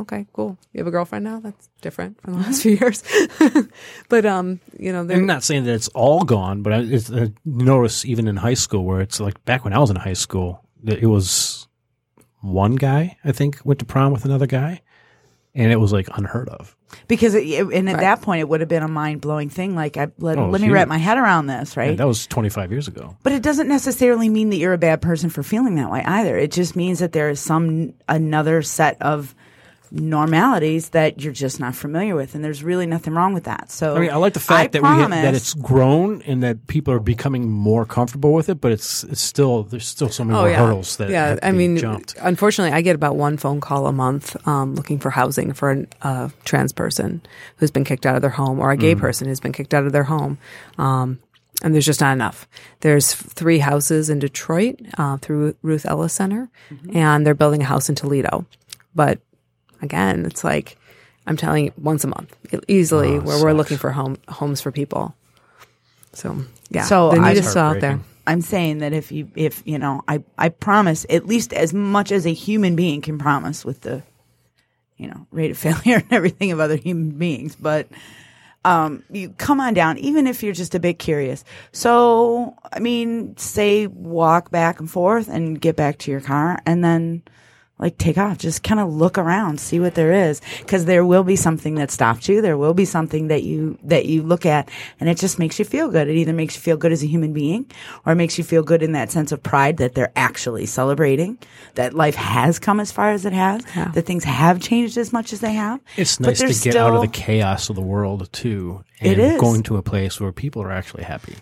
[0.00, 0.58] "Okay, cool.
[0.72, 1.40] You have a girlfriend now?
[1.40, 3.02] That's different from the last few years."
[4.08, 7.10] but um, you know, they're I'm not saying that it's all gone, but I, it's,
[7.12, 10.12] I notice even in high school where it's like back when I was in high
[10.14, 11.68] school, that it was
[12.40, 14.82] one guy I think went to prom with another guy,
[15.54, 16.76] and it was like unheard of.
[17.08, 18.00] because, it, it- and at Right.
[18.02, 19.74] that point, it would have been a mind blowing thing.
[19.74, 20.74] Like, I, let, Oh, let me huge.
[20.74, 21.90] wrap my head around this, right?
[21.90, 23.16] And that was 25 years ago.
[23.24, 26.36] But it doesn't necessarily mean that you're a bad person for feeling that way either.
[26.38, 29.34] It just means that there is some another set of
[29.94, 33.70] normalities that you're just not familiar with, and there's really nothing wrong with that.
[33.70, 36.42] So I mean, I like the fact I that we have, that it's grown and
[36.42, 40.24] that people are becoming more comfortable with it, but it's it's still there's still so
[40.24, 41.26] many more hurdles that Oh, yeah.
[41.28, 42.14] have to I be mean, jumped.
[42.20, 45.86] unfortunately, I get about one phone call a month um, looking for housing for a
[46.02, 47.22] uh, trans person
[47.56, 49.84] who's been kicked out of their home or a gay person who's been kicked out
[49.86, 50.38] of their home.
[50.78, 51.20] Um,
[51.62, 52.46] and there's just not enough.
[52.80, 56.96] There's three houses in Detroit uh, through Ruth Ellis Center, Mm-hmm.
[56.96, 58.44] and they're building a house in Toledo.
[58.94, 59.20] But
[59.84, 60.76] again, it's like
[61.26, 62.36] I'm telling you, once a month
[62.68, 65.14] easily, Oh, where we're looking for home homes for people.
[66.12, 68.00] So yeah, So the I- need is That's still out there.
[68.26, 72.10] I'm saying that if you, if you know, I, I promise at least as much
[72.10, 74.02] as a human being can promise with the,
[74.96, 77.86] you know, rate of failure and everything of other human beings, but,
[78.64, 81.44] um, you come on down, even if you're just a bit curious.
[81.72, 86.82] So, I mean, say walk back and forth and get back to your car and
[86.82, 87.20] then
[87.84, 88.38] like take off.
[88.38, 91.90] Just kind of look around, see what there is, because there will be something that
[91.90, 92.40] stops you.
[92.40, 95.64] There will be something that you that you look at, and it just makes you
[95.66, 96.08] feel good.
[96.08, 97.70] It either makes you feel good as a human being,
[98.06, 101.36] or it makes you feel good in that sense of pride that they're actually celebrating
[101.74, 103.90] that life has come as far as it has, Yeah.
[103.92, 105.78] that things have changed as much as they have.
[105.96, 109.32] It's nice to there's get out of the chaos of the world too, It and
[109.34, 109.40] is.
[109.40, 111.34] going to a place where people are actually happy.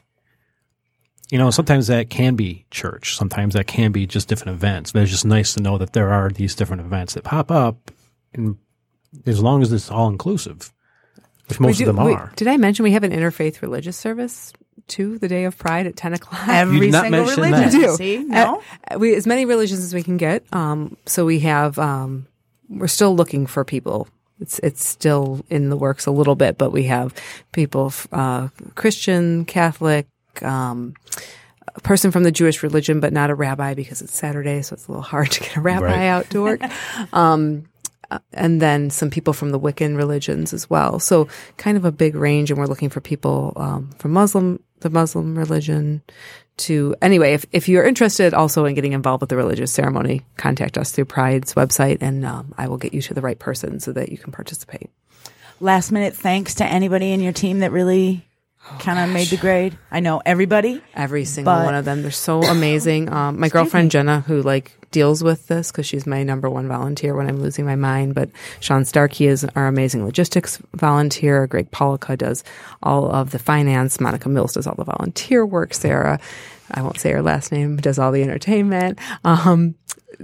[1.32, 3.16] You know, sometimes that can be church.
[3.16, 4.92] Sometimes that can be just different events.
[4.92, 7.90] But it's just nice to know that there are these different events that pop up,
[8.34, 8.58] and
[9.24, 10.74] as long as it's all inclusive,
[11.48, 12.32] which most We of them wait, are.
[12.36, 14.52] Did I mention we have an interfaith religious service
[14.88, 16.46] too, the day of Pride at ten o'clock?
[16.48, 17.50] Every did not single religion.
[17.50, 17.72] that.
[17.72, 17.96] We do.
[17.96, 18.62] See, no.
[18.90, 20.44] Uh, we as many religions as we can get.
[20.52, 21.78] Um, so we have.
[21.78, 22.26] Um,
[22.68, 24.06] we're still looking for people.
[24.38, 27.14] It's it's still in the works a little bit, but we have
[27.52, 30.06] people, uh, Christian, Catholic,
[30.42, 30.94] um,
[31.74, 34.86] a person from the Jewish religion, but not a rabbi because it's Saturday, so it's
[34.86, 36.06] a little hard to get a rabbi Right.
[36.06, 36.60] out to work.
[37.12, 37.64] um,
[38.10, 40.98] uh, and then some people from the Wiccan religions as well.
[40.98, 44.90] So kind of a big range, and we're looking for people um, from Muslim, the
[44.90, 46.02] Muslim religion,
[46.58, 47.32] to anyway.
[47.32, 51.06] If if you're interested also in getting involved with the religious ceremony, contact us through
[51.06, 54.18] Pride's website, and um, I will get you to the right person so that you
[54.18, 54.90] can participate.
[55.60, 58.26] Last minute thanks to anybody in your team that really
[58.78, 59.76] kind of made the grade.
[59.90, 60.82] I know everybody.
[60.94, 63.08] Every single But- one of them, they're so amazing.
[63.12, 67.14] Um, my girlfriend Jenna, who like deals with this because she's my number one volunteer
[67.14, 68.14] when I'm losing my mind.
[68.14, 71.46] But Sean Starkey is our amazing logistics volunteer.
[71.46, 72.42] Greg Polica does
[72.82, 74.00] all of the finance.
[74.00, 75.72] Monica Mills does all the volunteer work.
[75.74, 76.20] Sarah,
[76.70, 78.98] I won't say her last name, does all the entertainment.
[79.24, 79.74] Um,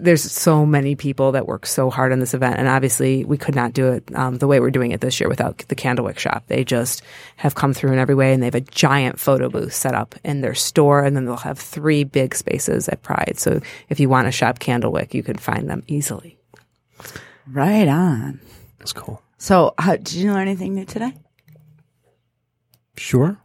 [0.02, 3.54] there's so many people that work so hard on this event, and obviously we could
[3.54, 6.44] not do it um, the way we're doing it this year without the Candlewick shop.
[6.46, 7.02] They just
[7.36, 10.14] have come through in every way, and they have a giant photo booth set up
[10.24, 13.34] in their store, and then they'll have three big spaces at Pride.
[13.38, 16.38] So if you want to shop Candlewick, you can find them easily.
[17.46, 18.40] Right on.
[18.78, 19.22] That's cool.
[19.38, 21.14] So, how, did you learn anything new today?
[22.96, 23.38] Sure.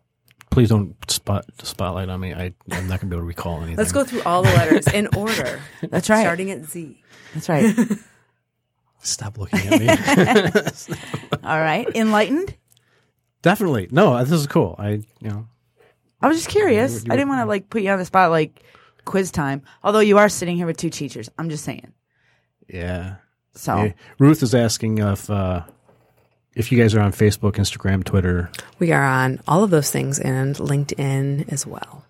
[0.53, 2.33] Please don't spot spotlight on me.
[2.33, 3.75] I, I'm not going to be able to recall anything.
[3.75, 6.21] Let's go through all the letters in order, That's right.
[6.21, 7.01] starting at Z.
[7.33, 7.75] That's right.
[8.99, 9.89] Stop looking at me.
[11.43, 11.85] All right.
[11.93, 12.55] Enlightened.
[13.41, 13.89] Definitely.
[13.91, 14.75] No, this is cool.
[14.79, 15.47] I, you know,
[16.21, 17.03] I was just curious.
[17.03, 18.63] You- I didn't want to like put you on the spot like
[19.03, 19.63] quiz time.
[19.83, 21.29] Although you are sitting here with two teachers.
[21.37, 21.91] I'm just saying.
[22.69, 23.15] yeah.
[23.55, 23.93] So Yeah.
[24.19, 25.63] Ruth is asking if uh,
[26.55, 28.49] if you guys are on Facebook, Instagram, Twitter.
[28.79, 32.05] We are on all of those things and LinkedIn as well.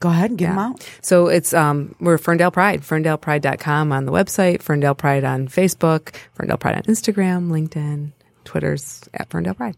[0.00, 0.88] go ahead and give them out.
[1.00, 6.58] So it's um we're Ferndale Pride, ferndalepride.com on the website, Ferndale Pride on Facebook, Ferndale
[6.58, 8.12] Pride on Instagram, LinkedIn,
[8.44, 9.76] Twitter's at Ferndale Pride.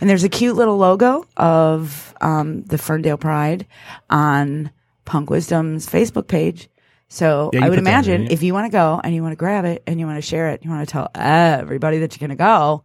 [0.00, 3.66] And there's a cute little logo of um, the Ferndale Pride
[4.08, 4.70] on
[5.04, 6.68] Punk Wisdom's Facebook page.
[7.08, 9.32] So Yeah, I would put in, imagine if you want to go and you want
[9.32, 12.12] to grab it and you want to share it, you want to tell everybody that
[12.18, 12.82] you're going to go,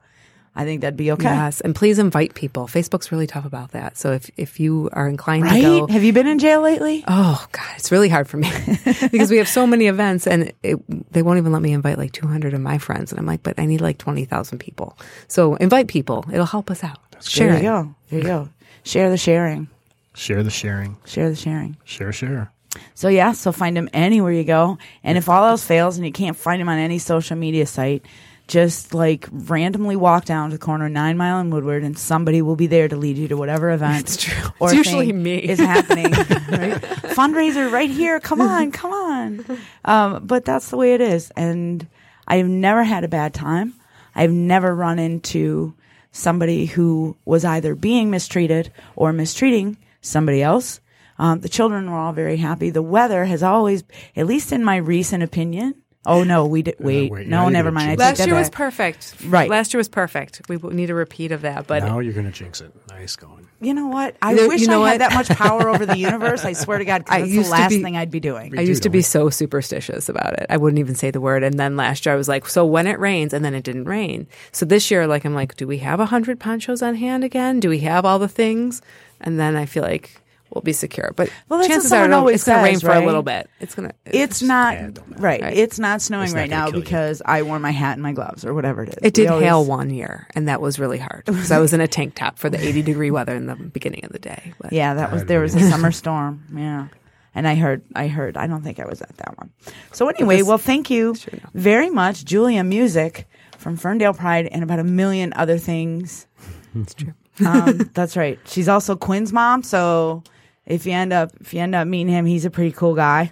[0.54, 1.24] I think that'd be okay.
[1.24, 2.68] Yes, and please invite people.
[2.68, 3.98] Facebook's really tough about that.
[3.98, 5.62] So if if you are inclined Right?
[5.62, 7.06] to go, Have you been in jail lately?
[7.08, 8.52] oh god, it's really hard for me
[9.12, 10.78] because we have so many events and it,
[11.14, 13.58] they won't even let me invite like 200 of my friends, and I'm like, but
[13.58, 14.98] I need like 20,000 people.
[15.30, 17.00] So invite people; it'll help us out.
[17.24, 17.96] Share there you go.
[18.10, 18.50] There you go.
[18.84, 19.70] Share the sharing.
[20.16, 20.98] Share the sharing.
[21.06, 21.78] Share the sharing.
[21.86, 22.51] Share, share.
[22.96, 24.78] So yeah, so find him anywhere you go.
[25.04, 28.06] And if all else fails and you can't find him on any social media site,
[28.48, 32.42] just like randomly walk down to the corner of Nine Mile and Woodward, and somebody
[32.42, 34.02] will be there to lead you to whatever event.
[34.02, 34.50] It's true.
[34.60, 35.38] Or It's usually thing me.
[35.38, 36.12] is happening.
[36.12, 36.82] right?
[37.16, 38.20] Fundraiser right here.
[38.20, 39.46] Come on, come on.
[39.86, 41.88] Um, but that's the way it is, and
[42.28, 43.74] I've never had a bad time.
[44.16, 45.74] I've never run into
[46.12, 50.82] somebody who was either being mistreated or mistreating somebody else.
[51.22, 52.72] Um, the children were all very happy.
[52.72, 53.84] The weather has always,
[54.16, 55.76] at least in my recent opinion.
[56.04, 56.78] Oh no, we did.
[56.80, 57.90] Wait, wait, no, now never mind.
[57.90, 59.16] I jinx Last that year was perfect.
[59.28, 59.48] Right.
[59.52, 60.42] Last year was perfect.
[60.50, 62.74] We need a repeat of that, but now you're going to jinx it.
[62.90, 63.48] Nice going.
[63.62, 64.16] You know what?
[64.20, 64.92] I You know- wish you know I what?
[64.94, 66.44] had that much power over the universe.
[66.44, 68.58] I swear to God, 'cause I that's the last be- thing I'd be doing.
[68.58, 70.48] I used to be so superstitious about it.
[70.50, 71.44] I wouldn't even say the word.
[71.44, 73.84] And then last year I was like, so when it rains, and then it didn't
[73.86, 74.26] rain.
[74.52, 77.60] So this year, like, I'm like, do we have a hundred ponchos on hand again?
[77.60, 78.82] Do we have all the things?
[79.20, 80.20] And then I feel like
[80.54, 81.14] we'll be secure.
[81.16, 83.04] But Well, chances are it'll- always it's going to rain says, for right?
[83.04, 83.50] a little bit.
[83.60, 83.96] It's going to.
[84.06, 85.22] It's not yeah, don't matter.
[85.22, 85.42] right.
[85.42, 85.58] Right.
[85.58, 86.84] It's not snowing It's not right gonna now kill you.
[86.84, 88.96] because I wore my hat and my gloves or whatever it is.
[89.02, 91.74] It did We always- hail one year, and that was really hard because I was
[91.74, 94.54] in a tank top for the 80 degree weather in the beginning of the day.
[94.60, 96.44] But Yeah, that was there was a summer storm.
[96.56, 96.88] Yeah.
[97.34, 99.52] And I heard, I heard, I don't think I was at that one.
[99.94, 103.26] So anyway, this- well, thank you Sure, very much, Julia Music
[103.58, 106.28] from Ferndale Pride and about a million other things.
[106.76, 107.14] it's true.
[107.46, 108.38] Um, that's right.
[108.46, 109.64] She's also Quinn's mom.
[109.64, 110.24] So
[110.72, 113.32] if you end up, if you end up meeting him, he's a pretty cool guy.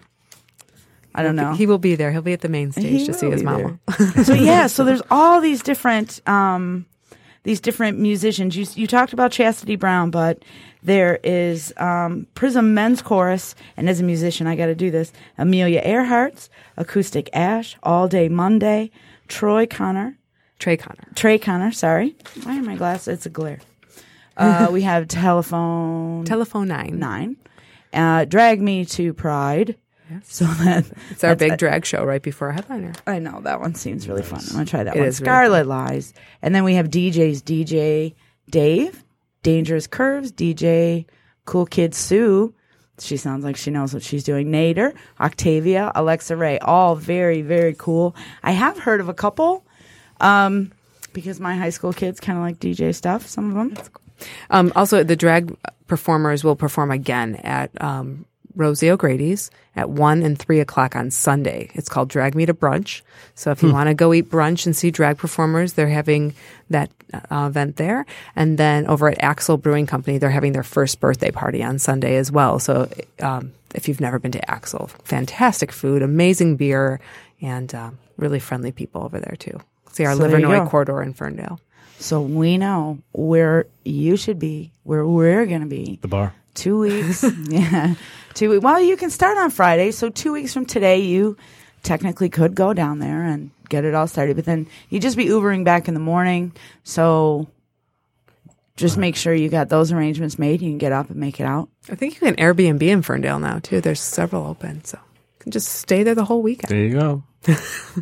[1.15, 1.53] I don't know.
[1.53, 2.11] He will be there.
[2.11, 3.79] He'll be at the main stage He to see his mama.
[4.23, 6.85] so yeah, so there's all these different um
[7.43, 8.55] these different musicians.
[8.55, 10.43] You you talked about Chastity Brown, but
[10.83, 15.11] there is um Prism Men's Chorus, and as a musician, I got to do this.
[15.37, 18.91] Amelia Earhart's Acoustic Ash, All Day Monday,
[19.27, 20.17] Troy Connor,
[20.59, 21.07] Trey Connor.
[21.15, 21.71] Trey Connor.
[21.71, 23.07] Sorry, why are my glasses?
[23.15, 23.59] It's a glare.
[24.39, 26.97] Uh, we have Telephone Telephone 9.
[26.97, 27.35] Nine,
[27.93, 29.75] uh, Drag Me to Pride.
[30.23, 32.93] So that It's our big drag show right before our headliner.
[33.05, 34.39] I know that one seems really fun.
[34.47, 35.07] I'm gonna try that It one.
[35.07, 38.15] is really Scarlet Lies, and then we have DJs: DJ
[38.49, 39.03] Dave,
[39.43, 41.05] Dangerous Curves, DJ
[41.45, 42.55] Cool Kid Sue.
[42.97, 44.47] She sounds like she knows what she's doing.
[44.51, 48.15] Nader, Octavia, Alexa Ray, all very very cool.
[48.41, 49.63] I have heard of a couple,
[50.21, 50.71] um,
[51.13, 53.27] because my high school kids kind of like DJ stuff.
[53.27, 53.77] Some of them.
[54.49, 55.55] Um, also, the drag
[55.87, 61.69] performers will perform again at um, Rosie O'Grady's at 1 and 3 o'clock on Sunday.
[61.73, 63.01] It's called Drag Me to Brunch.
[63.35, 66.33] So if you want to go eat brunch and see drag performers, they're having
[66.69, 68.05] that uh, event there.
[68.35, 72.17] And then over at Axle Brewing Company, they're having their first birthday party on Sunday
[72.17, 72.59] as well.
[72.59, 72.89] So
[73.21, 76.99] um, if you've never been to Axle, fantastic food, amazing beer,
[77.41, 79.59] and um, really friendly people over there too.
[79.93, 81.59] See our So Livernois corridor in Ferndale.
[81.99, 85.99] So we know where you should be, where we're gonna be.
[86.01, 86.33] The bar.
[86.55, 87.23] Two weeks.
[87.49, 87.95] yeah.
[88.33, 88.63] Two weeks.
[88.63, 89.91] Well, you can start on Friday.
[89.91, 91.37] So two weeks from today, you
[91.83, 94.35] technically could go down there and get it all started.
[94.35, 96.53] But then you'd just be Ubering back in the morning.
[96.83, 97.47] So
[98.77, 100.61] just make sure you got those arrangements made.
[100.61, 101.69] You can get up and make it out.
[101.89, 103.81] I think you can Airbnb in Ferndale now too.
[103.81, 104.83] There's several open.
[104.85, 104.97] So
[105.39, 106.69] can just stay there the whole weekend.
[106.71, 107.23] There you go.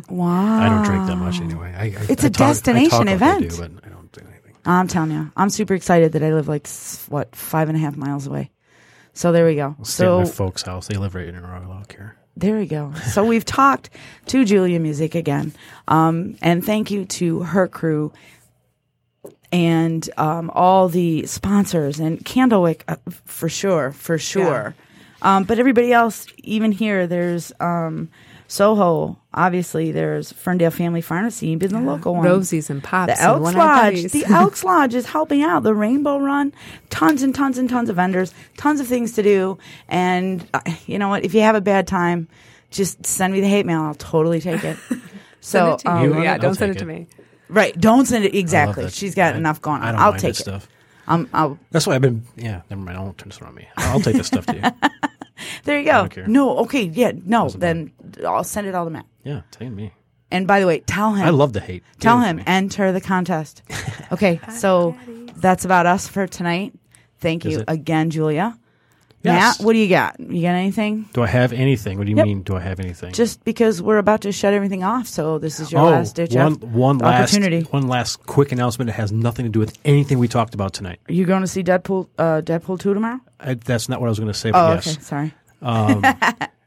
[0.08, 0.60] Wow.
[0.60, 1.72] I don't drink that much anyway.
[1.76, 3.44] I, I, It's a a destination event.
[3.44, 4.54] I do, but I don't do anything.
[4.64, 6.68] I'm telling you, I'm super excited that I live like
[7.08, 8.50] what five and a half miles away.
[9.14, 9.74] So there we go.
[9.78, 10.86] I'll stay at my So folks' house.
[10.88, 12.16] They live right in Royal Oak here.
[12.36, 12.92] there we go.
[13.12, 13.90] So we've talked
[14.26, 15.52] to Julia Music again,
[15.88, 18.12] um, and thank you to her crew
[19.50, 24.74] and um, all the sponsors and Candlewick uh, for sure, for sure.
[25.22, 28.10] Um, but everybody else, even here, there's um,
[28.48, 29.18] Soho.
[29.34, 32.24] Obviously, there's Ferndale Family Pharmacy, been the local one.
[32.26, 33.14] Rosies and pops.
[33.14, 34.10] The Elks one-eyed Lodge.
[34.12, 35.62] The Elks Lodge is helping out.
[35.62, 36.52] The Rainbow Run.
[36.90, 38.32] Tons and tons and tons of vendors.
[38.56, 39.58] Tons of things to do.
[39.88, 41.24] And uh, you know what?
[41.24, 42.26] If you have a bad time,
[42.70, 43.82] just send me the hate mail.
[43.82, 44.76] I'll totally take it.
[44.88, 45.02] Send
[45.40, 46.10] So it to um, you.
[46.10, 46.40] want yeah, it?
[46.40, 47.06] don't I'll send it take to me.
[47.48, 48.90] right, don't send it exactly.
[48.90, 49.94] She's got I- enough going I on.
[49.94, 50.42] don't I'll mind take this it.
[50.42, 50.68] stuff.
[51.06, 52.24] Um, I'll, That's why I've been.
[52.36, 52.98] Yeah, never mind.
[52.98, 53.68] I won't turn this on me.
[53.76, 54.88] I'll take this stuff to you.
[55.64, 55.92] there you go.
[55.92, 56.26] don't care.
[56.26, 57.44] No, okay, yeah, no.
[57.44, 57.92] Doesn't Then
[58.26, 59.06] I'll send it all to Matt.
[59.24, 59.92] Yeah, take me.
[60.30, 61.26] And by the way, tell him.
[61.26, 61.82] I love the hate.
[62.00, 63.62] Tell him enter the contest.
[64.10, 64.96] Okay, so
[65.36, 66.72] that's about us for tonight.
[67.18, 68.58] Thank you again, Julia.
[69.28, 69.58] Yes.
[69.60, 70.18] Matt, what do you got?
[70.20, 71.08] You got anything?
[71.12, 71.98] Do I have anything?
[71.98, 72.26] What do you Yep.
[72.26, 72.42] mean?
[72.42, 73.12] Do I have anything?
[73.12, 76.34] Just because we're about to shut everything off, so this is your oh, last ditch
[76.34, 77.62] one, eff- one last opportunity.
[77.70, 78.90] one last quick announcement.
[78.90, 81.00] It has nothing to do with anything we talked about tonight.
[81.08, 82.08] Are you going to see Deadpool?
[82.18, 83.20] Uh, Deadpool two tomorrow?
[83.40, 84.50] I, that's not what I was going to say.
[84.52, 85.00] Oh, yes, okay.
[85.02, 85.34] Sorry.
[85.62, 86.04] Um,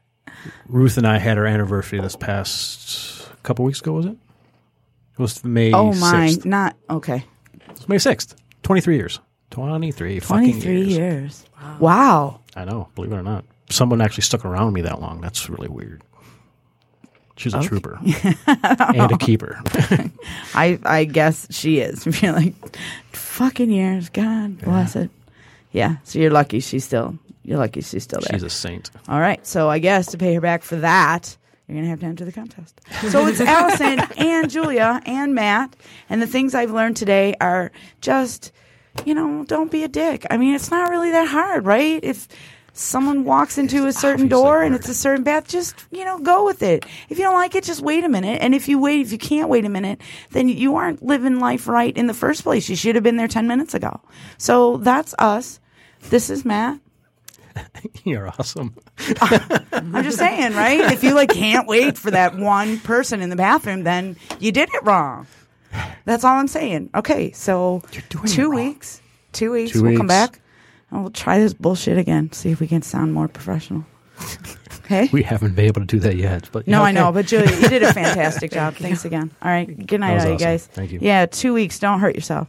[0.68, 3.92] Ruth and I had our anniversary this past couple weeks ago.
[3.92, 4.12] Was it?
[4.12, 5.72] It was May.
[5.72, 6.44] Oh my, 6th.
[6.44, 7.24] not okay.
[7.68, 8.34] It was May sixth.
[8.62, 9.20] Twenty three years.
[9.52, 10.18] Twenty three.
[10.18, 10.96] Twenty fucking three years.
[10.96, 11.44] years.
[11.78, 12.40] Wow.
[12.56, 12.88] I know.
[12.94, 15.20] Believe it or not, someone actually stuck around me that long.
[15.20, 16.02] That's really weird.
[17.36, 17.98] She's a trooper
[18.46, 19.60] and a keeper.
[20.54, 22.22] I I guess she is.
[22.22, 22.54] You're like
[23.12, 24.08] fucking years.
[24.10, 25.10] God bless it.
[25.70, 25.96] Yeah.
[26.04, 27.18] So you're lucky she's still.
[27.44, 28.34] You're lucky she's still there.
[28.34, 28.90] She's a saint.
[29.08, 29.44] All right.
[29.46, 31.36] So I guess to pay her back for that,
[31.66, 32.80] you're going to have to enter the contest.
[33.10, 35.74] So it's Allison and Julia and Matt.
[36.08, 38.52] And the things I've learned today are just,
[39.04, 40.26] you know, don't be a dick.
[40.30, 42.00] I mean, it's not really that hard, right?
[42.02, 42.28] If
[42.72, 46.44] someone walks into a certain door and it's a certain bath, just, you know, go
[46.44, 46.86] with it.
[47.08, 48.40] If you don't like it, just wait a minute.
[48.40, 51.68] And if you wait, if you can't wait a minute, then you aren't living life
[51.68, 52.68] right in the first place.
[52.68, 54.00] You should have been there 10 minutes ago.
[54.38, 55.60] So that's us.
[56.10, 56.80] This is Matt.
[58.04, 58.74] You're awesome.
[59.20, 60.92] I'm just saying, right?
[60.92, 64.70] If you like can't wait for that one person in the bathroom, then you did
[64.72, 65.26] it wrong.
[66.04, 66.90] That's all I'm saying.
[66.94, 67.82] Okay, so
[68.26, 69.00] two weeks.
[69.32, 69.72] Two weeks.
[69.72, 70.40] Two we'll come back
[70.90, 72.32] and we'll try this bullshit again.
[72.32, 73.84] See if we can sound more professional.
[74.84, 75.08] Okay.
[75.12, 77.54] We haven't been able to do that yet, but no, yeah, I know, but Julia,
[77.56, 78.74] you did a fantastic job.
[78.74, 79.30] Thanks again.
[79.40, 79.86] All right.
[79.86, 80.66] Good night, all you guys.
[80.66, 80.98] Thank you.
[81.00, 81.78] Yeah, two weeks.
[81.78, 82.48] Don't hurt yourself.